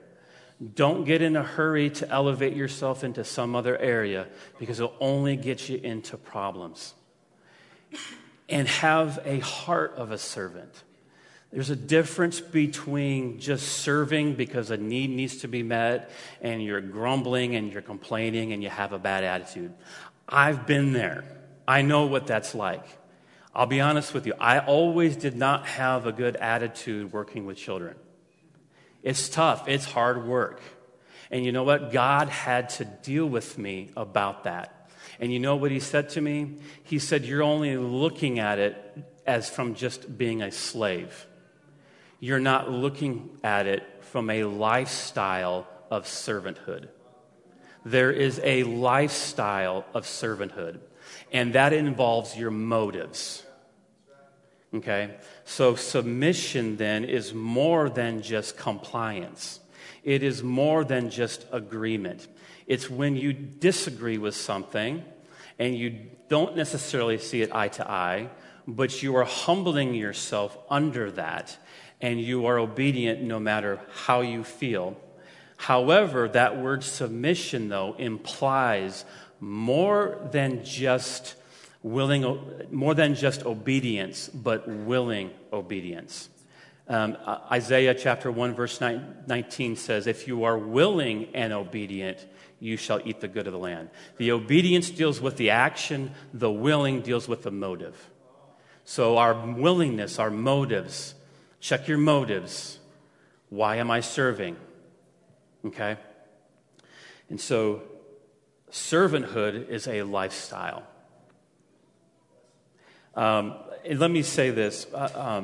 [0.76, 4.28] Don't get in a hurry to elevate yourself into some other area
[4.60, 6.94] because it'll only get you into problems.
[8.48, 10.84] And have a heart of a servant.
[11.52, 16.10] There's a difference between just serving because a need needs to be met
[16.42, 19.74] and you're grumbling and you're complaining and you have a bad attitude.
[20.30, 21.24] I've been there.
[21.68, 22.86] I know what that's like.
[23.54, 27.58] I'll be honest with you, I always did not have a good attitude working with
[27.58, 27.96] children.
[29.04, 30.62] It's tough, it's hard work.
[31.30, 31.92] And you know what?
[31.92, 34.90] God had to deal with me about that.
[35.20, 36.58] And you know what He said to me?
[36.84, 38.76] He said, You're only looking at it
[39.26, 41.26] as from just being a slave.
[42.20, 46.90] You're not looking at it from a lifestyle of servanthood.
[47.84, 50.80] There is a lifestyle of servanthood,
[51.32, 53.44] and that involves your motives.
[54.74, 55.16] Okay?
[55.44, 59.60] So, submission then is more than just compliance,
[60.04, 62.28] it is more than just agreement.
[62.68, 65.04] It's when you disagree with something
[65.60, 68.30] and you don't necessarily see it eye to eye,
[68.66, 71.58] but you are humbling yourself under that
[72.00, 74.98] and you are obedient no matter how you feel
[75.62, 79.06] However, that word submission, though, implies
[79.40, 81.36] more than just
[81.84, 86.30] willing, more than just obedience, but willing obedience.
[86.88, 87.18] Um,
[87.52, 92.26] Isaiah chapter 1, verse 19 says, If you are willing and obedient,
[92.60, 93.90] you shall eat the good of the land.
[94.18, 98.10] The obedience deals with the action, the willing deals with the motive.
[98.84, 101.16] So, our willingness, our motives,
[101.60, 102.80] check your motives.
[103.50, 104.58] Why am I serving?
[105.66, 105.98] Okay?
[107.30, 107.82] And so
[108.72, 110.84] servanthood is a lifestyle.
[113.16, 113.56] Um,
[113.86, 115.42] and let me say this uh,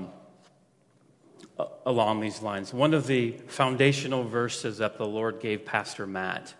[1.57, 2.73] um, along these lines.
[2.73, 6.53] One of the foundational verses that the Lord gave Pastor Matt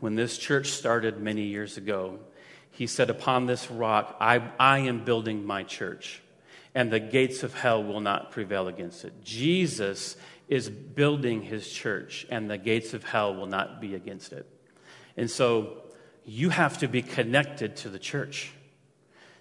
[0.00, 2.18] when this church started many years ago,
[2.70, 6.22] he said, Upon this rock, I, I am building my church,
[6.74, 9.24] and the gates of hell will not prevail against it.
[9.24, 10.16] Jesus
[10.48, 14.46] is building his church, and the gates of hell will not be against it.
[15.16, 15.78] And so
[16.26, 18.52] you have to be connected to the church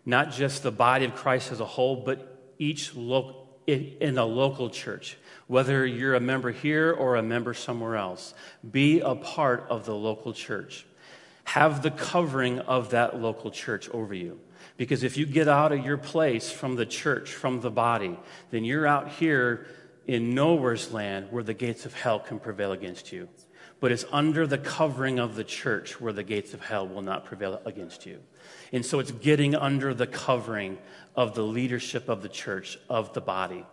[0.05, 4.69] not just the body of Christ as a whole, but each lo- in a local
[4.69, 8.33] church, whether you're a member here or a member somewhere else.
[8.69, 10.85] Be a part of the local church.
[11.45, 14.39] Have the covering of that local church over you.
[14.77, 18.19] Because if you get out of your place from the church, from the body,
[18.51, 19.67] then you're out here
[20.05, 23.27] in nowhere's land where the gates of hell can prevail against you.
[23.79, 27.25] But it's under the covering of the church where the gates of hell will not
[27.25, 28.19] prevail against you.
[28.71, 30.77] And so it's getting under the covering
[31.15, 33.65] of the leadership of the church, of the body.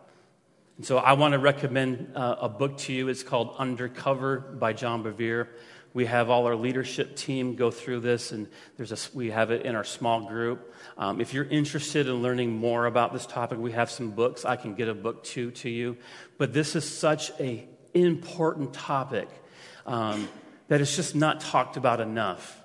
[0.77, 3.09] And so I want to recommend uh, a book to you.
[3.09, 5.49] It's called Undercover by John Bevere.
[5.95, 8.49] We have all our leadership team go through this, and
[8.79, 10.75] there's a, we have it in our small group.
[10.97, 14.47] Um, if you're interested in learning more about this topic, we have some books.
[14.47, 15.99] I can get a book too to you.
[16.39, 19.29] But this is such a important topic
[19.85, 20.29] um,
[20.69, 22.62] that it's just not talked about enough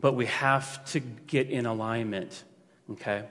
[0.00, 2.44] but we have to get in alignment,
[2.90, 3.24] okay?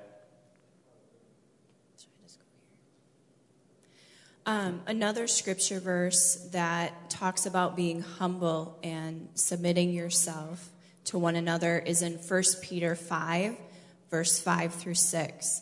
[4.45, 10.70] Um, another scripture verse that talks about being humble and submitting yourself
[11.05, 13.55] to one another is in 1 Peter 5,
[14.11, 15.61] verse 5 through 6.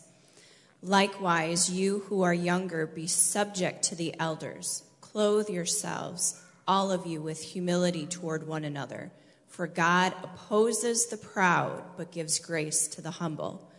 [0.82, 4.82] Likewise, you who are younger, be subject to the elders.
[5.00, 9.12] Clothe yourselves, all of you, with humility toward one another.
[9.52, 13.70] For God opposes the proud, but gives grace to the humble.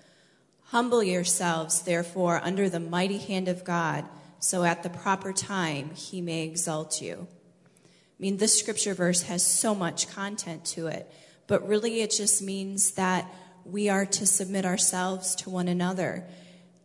[0.66, 4.06] Humble yourselves, therefore, under the mighty hand of God,
[4.38, 7.28] so at the proper time he may exalt you.
[7.28, 11.12] I mean, this scripture verse has so much content to it,
[11.48, 13.28] but really it just means that
[13.66, 16.24] we are to submit ourselves to one another.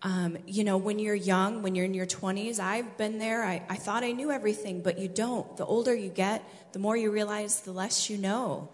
[0.01, 3.45] Um, you know, when you're young, when you're in your 20s, I've been there.
[3.45, 5.59] I, I thought I knew everything, but you don't.
[5.59, 8.71] The older you get, the more you realize the less you know.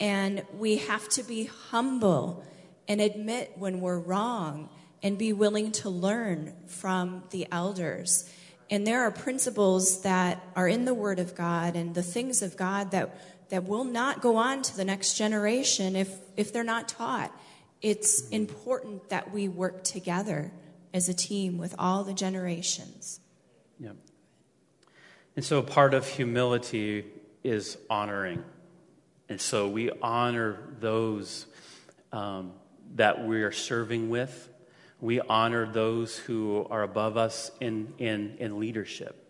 [0.00, 2.44] And we have to be humble
[2.88, 4.68] and admit when we're wrong
[5.02, 8.28] and be willing to learn from the elders.
[8.70, 12.56] And there are principles that are in the Word of God and the things of
[12.56, 13.14] God that,
[13.50, 17.30] that will not go on to the next generation if, if they're not taught.
[17.82, 20.50] It's important that we work together
[20.94, 23.20] as a team with all the generations.
[23.78, 23.90] Yeah.
[25.36, 27.04] And so part of humility
[27.42, 28.42] is honoring.
[29.28, 31.46] And so we honor those
[32.12, 32.52] um,
[32.94, 34.48] that we are serving with.
[35.00, 39.20] We honor those who are above us in, in, in leadership.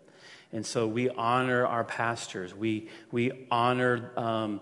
[0.53, 2.55] And so we honor our pastors.
[2.55, 4.61] We, we honor um,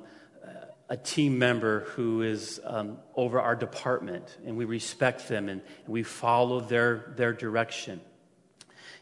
[0.89, 5.93] a team member who is um, over our department, and we respect them and, and,
[5.93, 8.01] we follow their, their direction.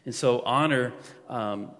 [0.05, 0.93] And so honor
[1.27, 1.71] um,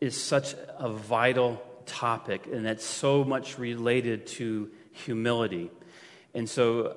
[0.00, 5.70] is such a vital topic, and that's so much related to humility.
[6.34, 6.96] And so,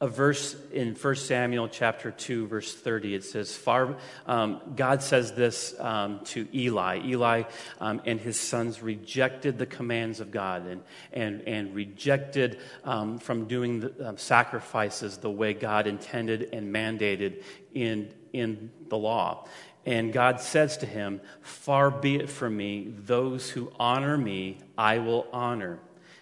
[0.00, 5.32] a verse in 1 Samuel chapter 2, verse 30, it says, Far, um, God says
[5.32, 7.00] this um, to Eli.
[7.06, 7.44] Eli
[7.80, 10.82] um, and his sons rejected the commands of God and,
[11.12, 17.42] and, and rejected um, from doing the um, sacrifices the way God intended and mandated
[17.72, 19.46] in, in the law.
[19.86, 24.98] And God says to him, Far be it from me, those who honor me, I
[24.98, 25.78] will honor,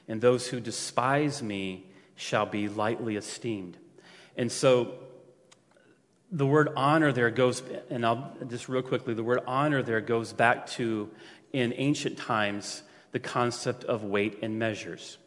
[0.09, 1.87] and those who despise me
[2.17, 3.77] shall be lightly esteemed.
[4.37, 4.95] And so
[6.31, 10.33] the word honor there goes, and I'll just real quickly, the word honor there goes
[10.33, 11.11] back to,
[11.53, 12.83] in ancient times,
[13.13, 15.19] the concept of weight and measures.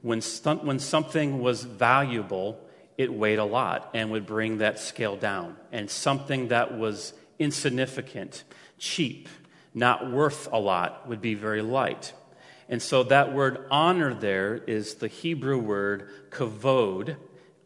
[0.00, 2.60] When, when something was valuable,
[2.96, 5.56] it weighed a lot and would bring that scale down.
[5.72, 8.44] And something that was insignificant,
[8.78, 9.28] cheap,
[9.74, 12.12] not worth a lot would be very light.
[12.68, 17.16] And so that word honor there is the Hebrew word kavod,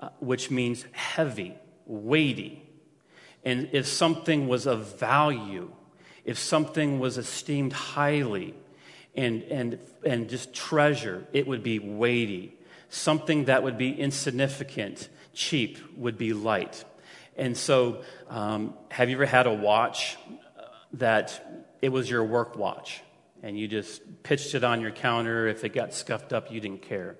[0.00, 1.54] uh, which means heavy,
[1.86, 2.62] weighty.
[3.44, 5.70] And if something was of value,
[6.24, 8.54] if something was esteemed highly
[9.14, 12.54] and, and, and just treasure, it would be weighty.
[12.90, 16.84] Something that would be insignificant, cheap, would be light.
[17.38, 20.18] And so, um, have you ever had a watch
[20.94, 23.00] that it was your work watch?
[23.42, 25.46] and you just pitched it on your counter.
[25.46, 27.16] If it got scuffed up, you didn't care.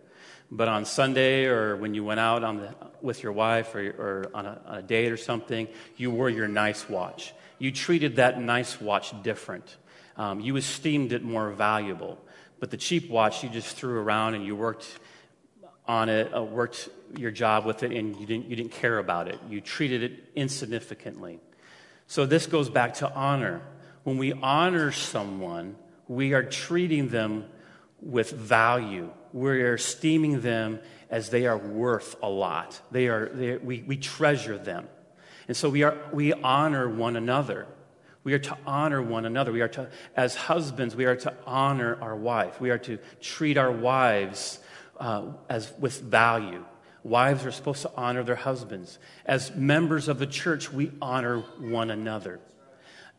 [0.50, 4.46] But on Sunday or when you went out the, with your wife or, or on,
[4.46, 7.34] a, on a date or something, you wore your nice watch.
[7.58, 9.76] You treated that nice watch different.
[10.16, 12.18] Um, you esteemed it more valuable.
[12.60, 14.98] But the cheap watch you just threw around and you worked
[15.88, 19.26] on it, uh, worked your job with it, and you didn't, you didn't care about
[19.26, 19.38] it.
[19.48, 21.40] You treated it insignificantly.
[22.06, 23.62] So this goes back to honor.
[24.04, 25.76] When we honor someone,
[26.06, 27.46] we are treating them
[28.00, 29.10] with value.
[29.32, 30.80] We're esteeming them
[31.10, 32.80] as they are worth a lot.
[32.90, 34.88] They are, they, we, we treasure them.
[35.48, 37.66] And so we, are, we honor one another.
[38.24, 39.52] We are to honor one another.
[39.52, 42.60] We are to, as husbands, we are to honor our wife.
[42.60, 44.58] We are to treat our wives
[44.98, 46.64] uh, as with value.
[47.04, 48.98] Wives are supposed to honor their husbands.
[49.24, 52.40] As members of the church, we honor one another.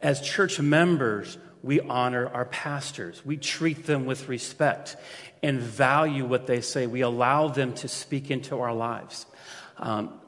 [0.01, 3.25] As church members, we honor our pastors.
[3.25, 4.95] We treat them with respect
[5.41, 6.87] and value what they say.
[6.87, 9.25] We allow them to speak into our lives.
[9.77, 10.19] Um,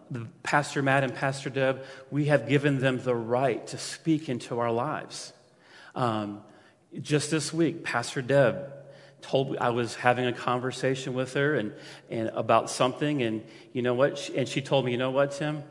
[0.43, 4.71] Pastor Matt and Pastor Deb, we have given them the right to speak into our
[4.71, 5.31] lives.
[5.95, 6.41] Um,
[7.01, 8.73] just this week, Pastor Deb
[9.21, 11.73] told I was having a conversation with her and,
[12.09, 13.43] and about something, and
[13.73, 14.17] you know what?
[14.17, 15.63] She, and she told me, you know what, Tim?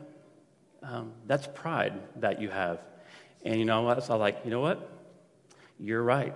[0.83, 2.79] Um, that's pride that you have.
[3.43, 4.03] And you know what?
[4.03, 4.89] So I'm like, you know what?
[5.79, 6.33] You're right.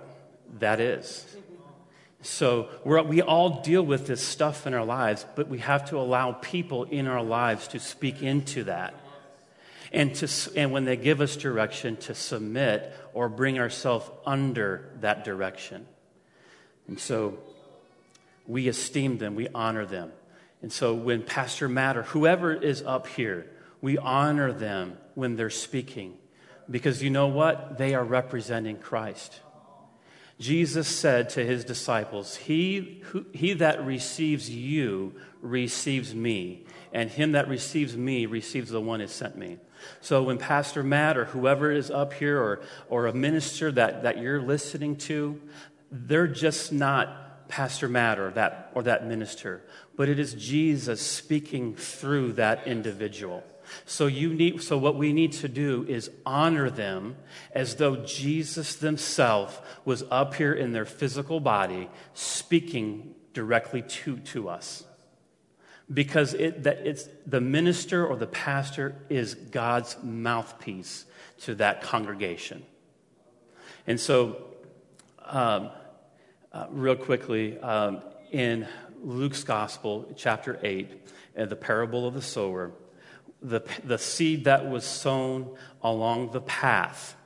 [0.58, 1.26] That is.
[2.22, 6.32] So we all deal with this stuff in our lives, but we have to allow
[6.32, 8.94] people in our lives to speak into that.
[9.92, 15.24] And, to, and when they give us direction, to submit or bring ourselves under that
[15.24, 15.86] direction.
[16.88, 17.38] And so
[18.46, 20.12] we esteem them, we honor them.
[20.62, 23.46] And so when Pastor Matt or whoever is up here,
[23.80, 26.16] we honor them when they're speaking
[26.70, 27.78] because you know what?
[27.78, 29.40] They are representing Christ.
[30.38, 37.32] Jesus said to his disciples, he, who, he that receives you receives me, and him
[37.32, 39.58] that receives me receives the one who sent me.
[40.00, 44.18] So when Pastor Matt or whoever is up here or, or a minister that, that
[44.18, 45.40] you're listening to,
[45.90, 49.62] they're just not Pastor Matt or that, or that minister,
[49.96, 53.44] but it is Jesus speaking through that individual.
[53.84, 57.16] So you need so what we need to do is honor them
[57.52, 64.48] as though Jesus himself was up here in their physical body speaking directly to, to
[64.48, 64.84] us.
[65.92, 71.04] Because it, that it's, the minister or the pastor is God's mouthpiece
[71.42, 72.64] to that congregation.
[73.86, 74.45] And so,
[75.28, 75.70] um,
[76.52, 78.66] uh, real quickly, um, in
[79.02, 80.90] Luke's Gospel, chapter 8,
[81.36, 82.72] uh, the parable of the sower,
[83.42, 87.16] the, the seed that was sown along the path.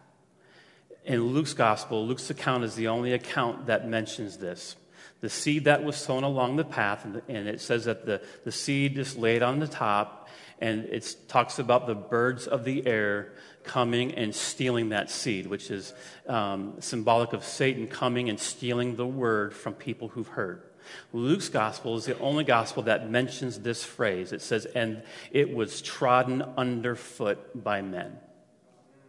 [1.04, 4.76] In Luke's gospel, Luke's account is the only account that mentions this.
[5.20, 8.52] The seed that was sown along the path, and, and it says that the, the
[8.52, 10.28] seed is laid on the top,
[10.58, 13.32] and it talks about the birds of the air
[13.70, 15.94] coming and stealing that seed, which is
[16.26, 20.62] um, symbolic of Satan coming and stealing the word from people who've heard.
[21.12, 24.32] Luke's gospel is the only gospel that mentions this phrase.
[24.32, 28.18] It says, and it was trodden underfoot by men.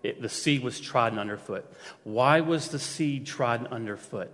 [0.03, 1.65] It, the seed was trodden underfoot.
[2.03, 4.31] Why was the seed trodden underfoot?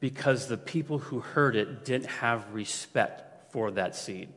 [0.00, 4.28] Because the people who heard it didn't have respect for that seed.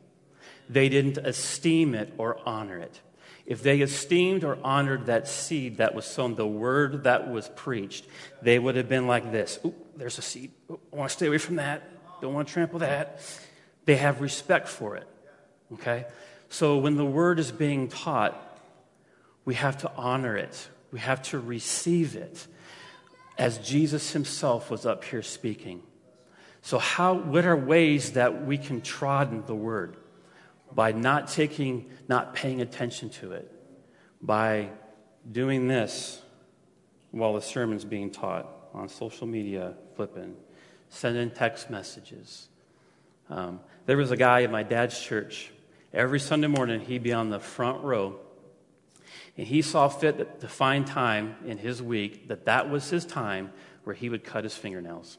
[0.70, 3.02] They didn't esteem it or honor it.
[3.46, 8.06] If they esteemed or honored that seed that was sown, the word that was preached,
[8.42, 9.60] they would have been like this.
[9.64, 10.50] Ooh, there's a seed.
[10.70, 11.82] Ooh, I want to stay away from that
[12.20, 13.20] don't want to trample that.
[13.84, 15.06] They have respect for it.
[15.74, 16.06] Okay?
[16.48, 18.42] So when the word is being taught,
[19.44, 22.46] we have to honor it, we have to receive it
[23.38, 25.82] as Jesus himself was up here speaking.
[26.62, 29.96] So, how, what are ways that we can trodden the word?
[30.74, 33.50] By not taking, not paying attention to it,
[34.20, 34.70] by
[35.30, 36.20] doing this
[37.10, 40.36] while the sermon's being taught on social media, flipping,
[40.88, 42.48] sending text messages.
[43.30, 45.50] Um, there was a guy in my dad's church.
[45.92, 48.20] Every Sunday morning, he'd be on the front row.
[49.36, 53.52] And he saw fit to find time in his week that that was his time
[53.84, 55.18] where he would cut his fingernails.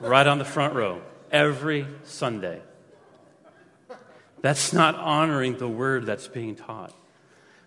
[0.00, 2.60] right on the front row, every Sunday.
[4.42, 6.92] That's not honoring the word that's being taught.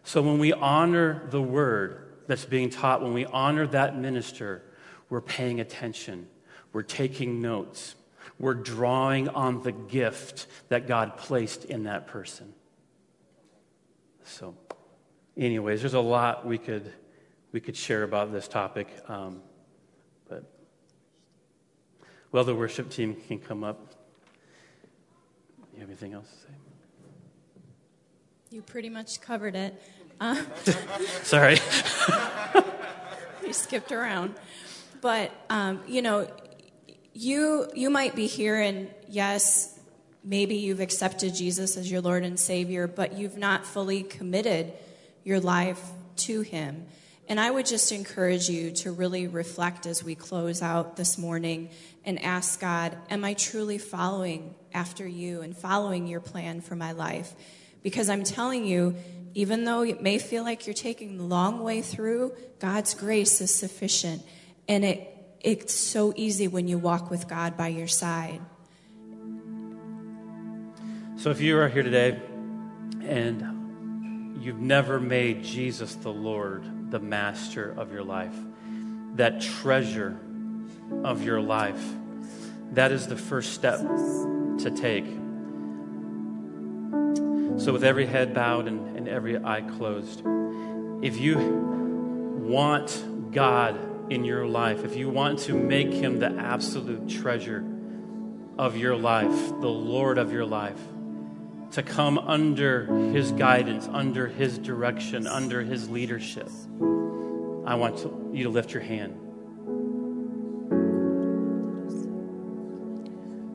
[0.03, 4.63] So when we honor the word that's being taught, when we honor that minister,
[5.09, 6.28] we're paying attention.
[6.72, 7.95] We're taking notes.
[8.39, 12.53] We're drawing on the gift that God placed in that person.
[14.24, 14.55] So,
[15.36, 16.93] anyways, there's a lot we could
[17.51, 19.41] we could share about this topic, um,
[20.30, 20.43] but
[22.32, 23.95] Well, the worship team can come up.
[25.74, 26.59] You have anything else to say?
[28.52, 29.82] You pretty much covered it.
[30.22, 30.36] Uh,
[31.24, 31.58] Sorry.
[33.45, 34.36] you skipped around.
[35.00, 36.28] But, um, you know,
[37.14, 39.80] you, you might be here and yes,
[40.22, 44.74] maybe you've accepted Jesus as your Lord and Savior, but you've not fully committed
[45.24, 45.82] your life
[46.18, 46.88] to Him.
[47.30, 51.70] And I would just encourage you to really reflect as we close out this morning
[52.04, 56.91] and ask God, Am I truly following after you and following your plan for my
[56.91, 57.34] life?
[57.82, 58.95] Because I'm telling you,
[59.34, 63.53] even though it may feel like you're taking the long way through, God's grace is
[63.53, 64.23] sufficient.
[64.67, 65.07] And it,
[65.41, 68.41] it's so easy when you walk with God by your side.
[71.17, 72.19] So if you are here today
[73.01, 78.36] and you've never made Jesus the Lord, the master of your life,
[79.15, 80.17] that treasure
[81.03, 81.84] of your life,
[82.71, 85.18] that is the first step to take.
[87.58, 90.22] So, with every head bowed and, and every eye closed,
[91.02, 91.38] if you
[92.50, 97.64] want God in your life, if you want to make him the absolute treasure
[98.58, 100.80] of your life, the Lord of your life,
[101.72, 106.50] to come under his guidance, under his direction, under his leadership,
[107.66, 109.14] I want to, you to lift your hand.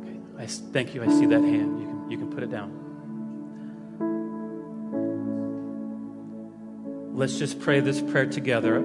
[0.02, 0.20] Okay.
[0.38, 1.02] I thank you.
[1.02, 1.80] I see that hand.
[1.80, 2.83] You can, you can put it down.
[7.14, 8.82] Let's just pray this prayer together.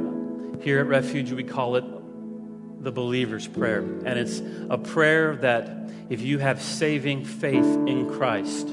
[0.61, 3.79] Here at Refuge, we call it the believer's prayer.
[3.79, 8.67] And it's a prayer that if you have saving faith in Christ,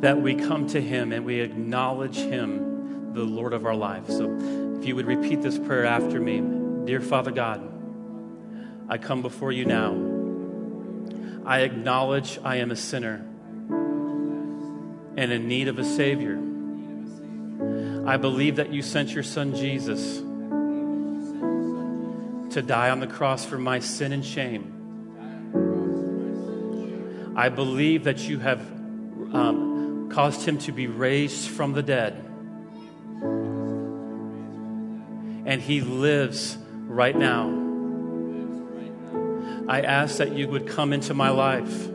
[0.00, 4.08] that we come to Him and we acknowledge Him, the Lord of our life.
[4.08, 4.34] So
[4.78, 6.40] if you would repeat this prayer after me
[6.86, 7.60] Dear Father God,
[8.88, 9.92] I come before you now.
[11.44, 13.26] I acknowledge I am a sinner
[15.18, 16.49] and in need of a Savior.
[18.06, 20.18] I believe that you sent your Son Jesus
[22.54, 24.76] to die on the cross for my sin and shame.
[27.36, 32.24] I believe that you have um, caused him to be raised from the dead.
[35.46, 37.48] And he lives right now.
[39.68, 41.88] I ask that you would come into my life.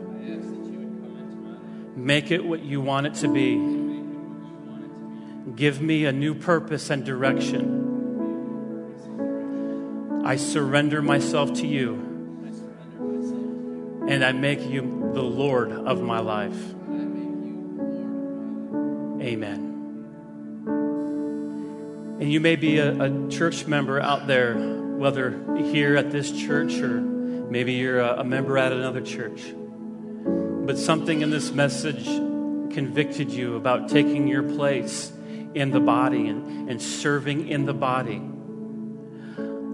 [1.94, 3.85] Make it what you want it to be.
[5.56, 7.86] Give me a new purpose and direction.
[10.22, 11.94] I surrender myself to you.
[14.06, 16.58] And I make you the Lord of my life.
[19.22, 19.62] Amen.
[22.20, 26.74] And you may be a, a, church member out there, whether here at this church
[26.74, 29.54] or maybe you're a, a member at another church.
[29.56, 32.04] But something in this message
[32.74, 35.12] convicted you about taking your place
[35.56, 38.22] in the body and, and serving in the body.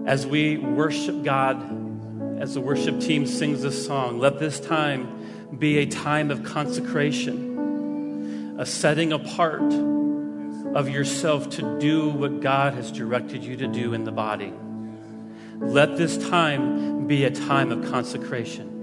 [0.05, 5.77] As we worship God, as the worship team sings this song, let this time be
[5.77, 9.61] a time of consecration, a setting apart
[10.73, 14.51] of yourself to do what God has directed you to do in the body.
[15.57, 18.73] Let this time be a time of consecration.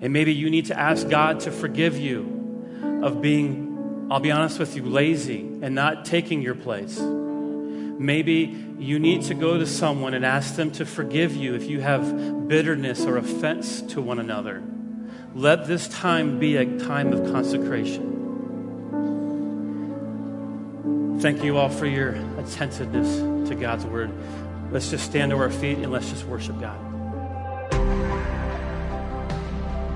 [0.00, 3.65] And maybe you need to ask God to forgive you of being,
[4.08, 6.96] I'll be honest with you, lazy and not taking your place.
[6.98, 11.80] Maybe you need to go to someone and ask them to forgive you if you
[11.80, 14.62] have bitterness or offense to one another.
[15.34, 18.12] Let this time be a time of consecration.
[21.20, 24.12] Thank you all for your attentiveness to God's word.
[24.70, 26.78] Let's just stand to our feet and let's just worship God.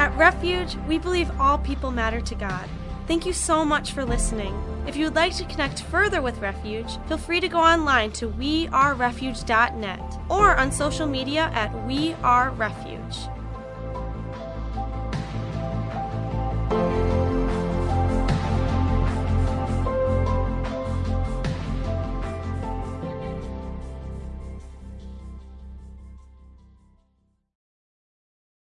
[0.01, 2.69] At Refuge, we believe all people matter to God.
[3.07, 4.55] Thank you so much for listening.
[4.87, 8.29] If you would like to connect further with Refuge, feel free to go online to
[8.29, 13.37] wearerefuge.net or on social media at wearerefuge.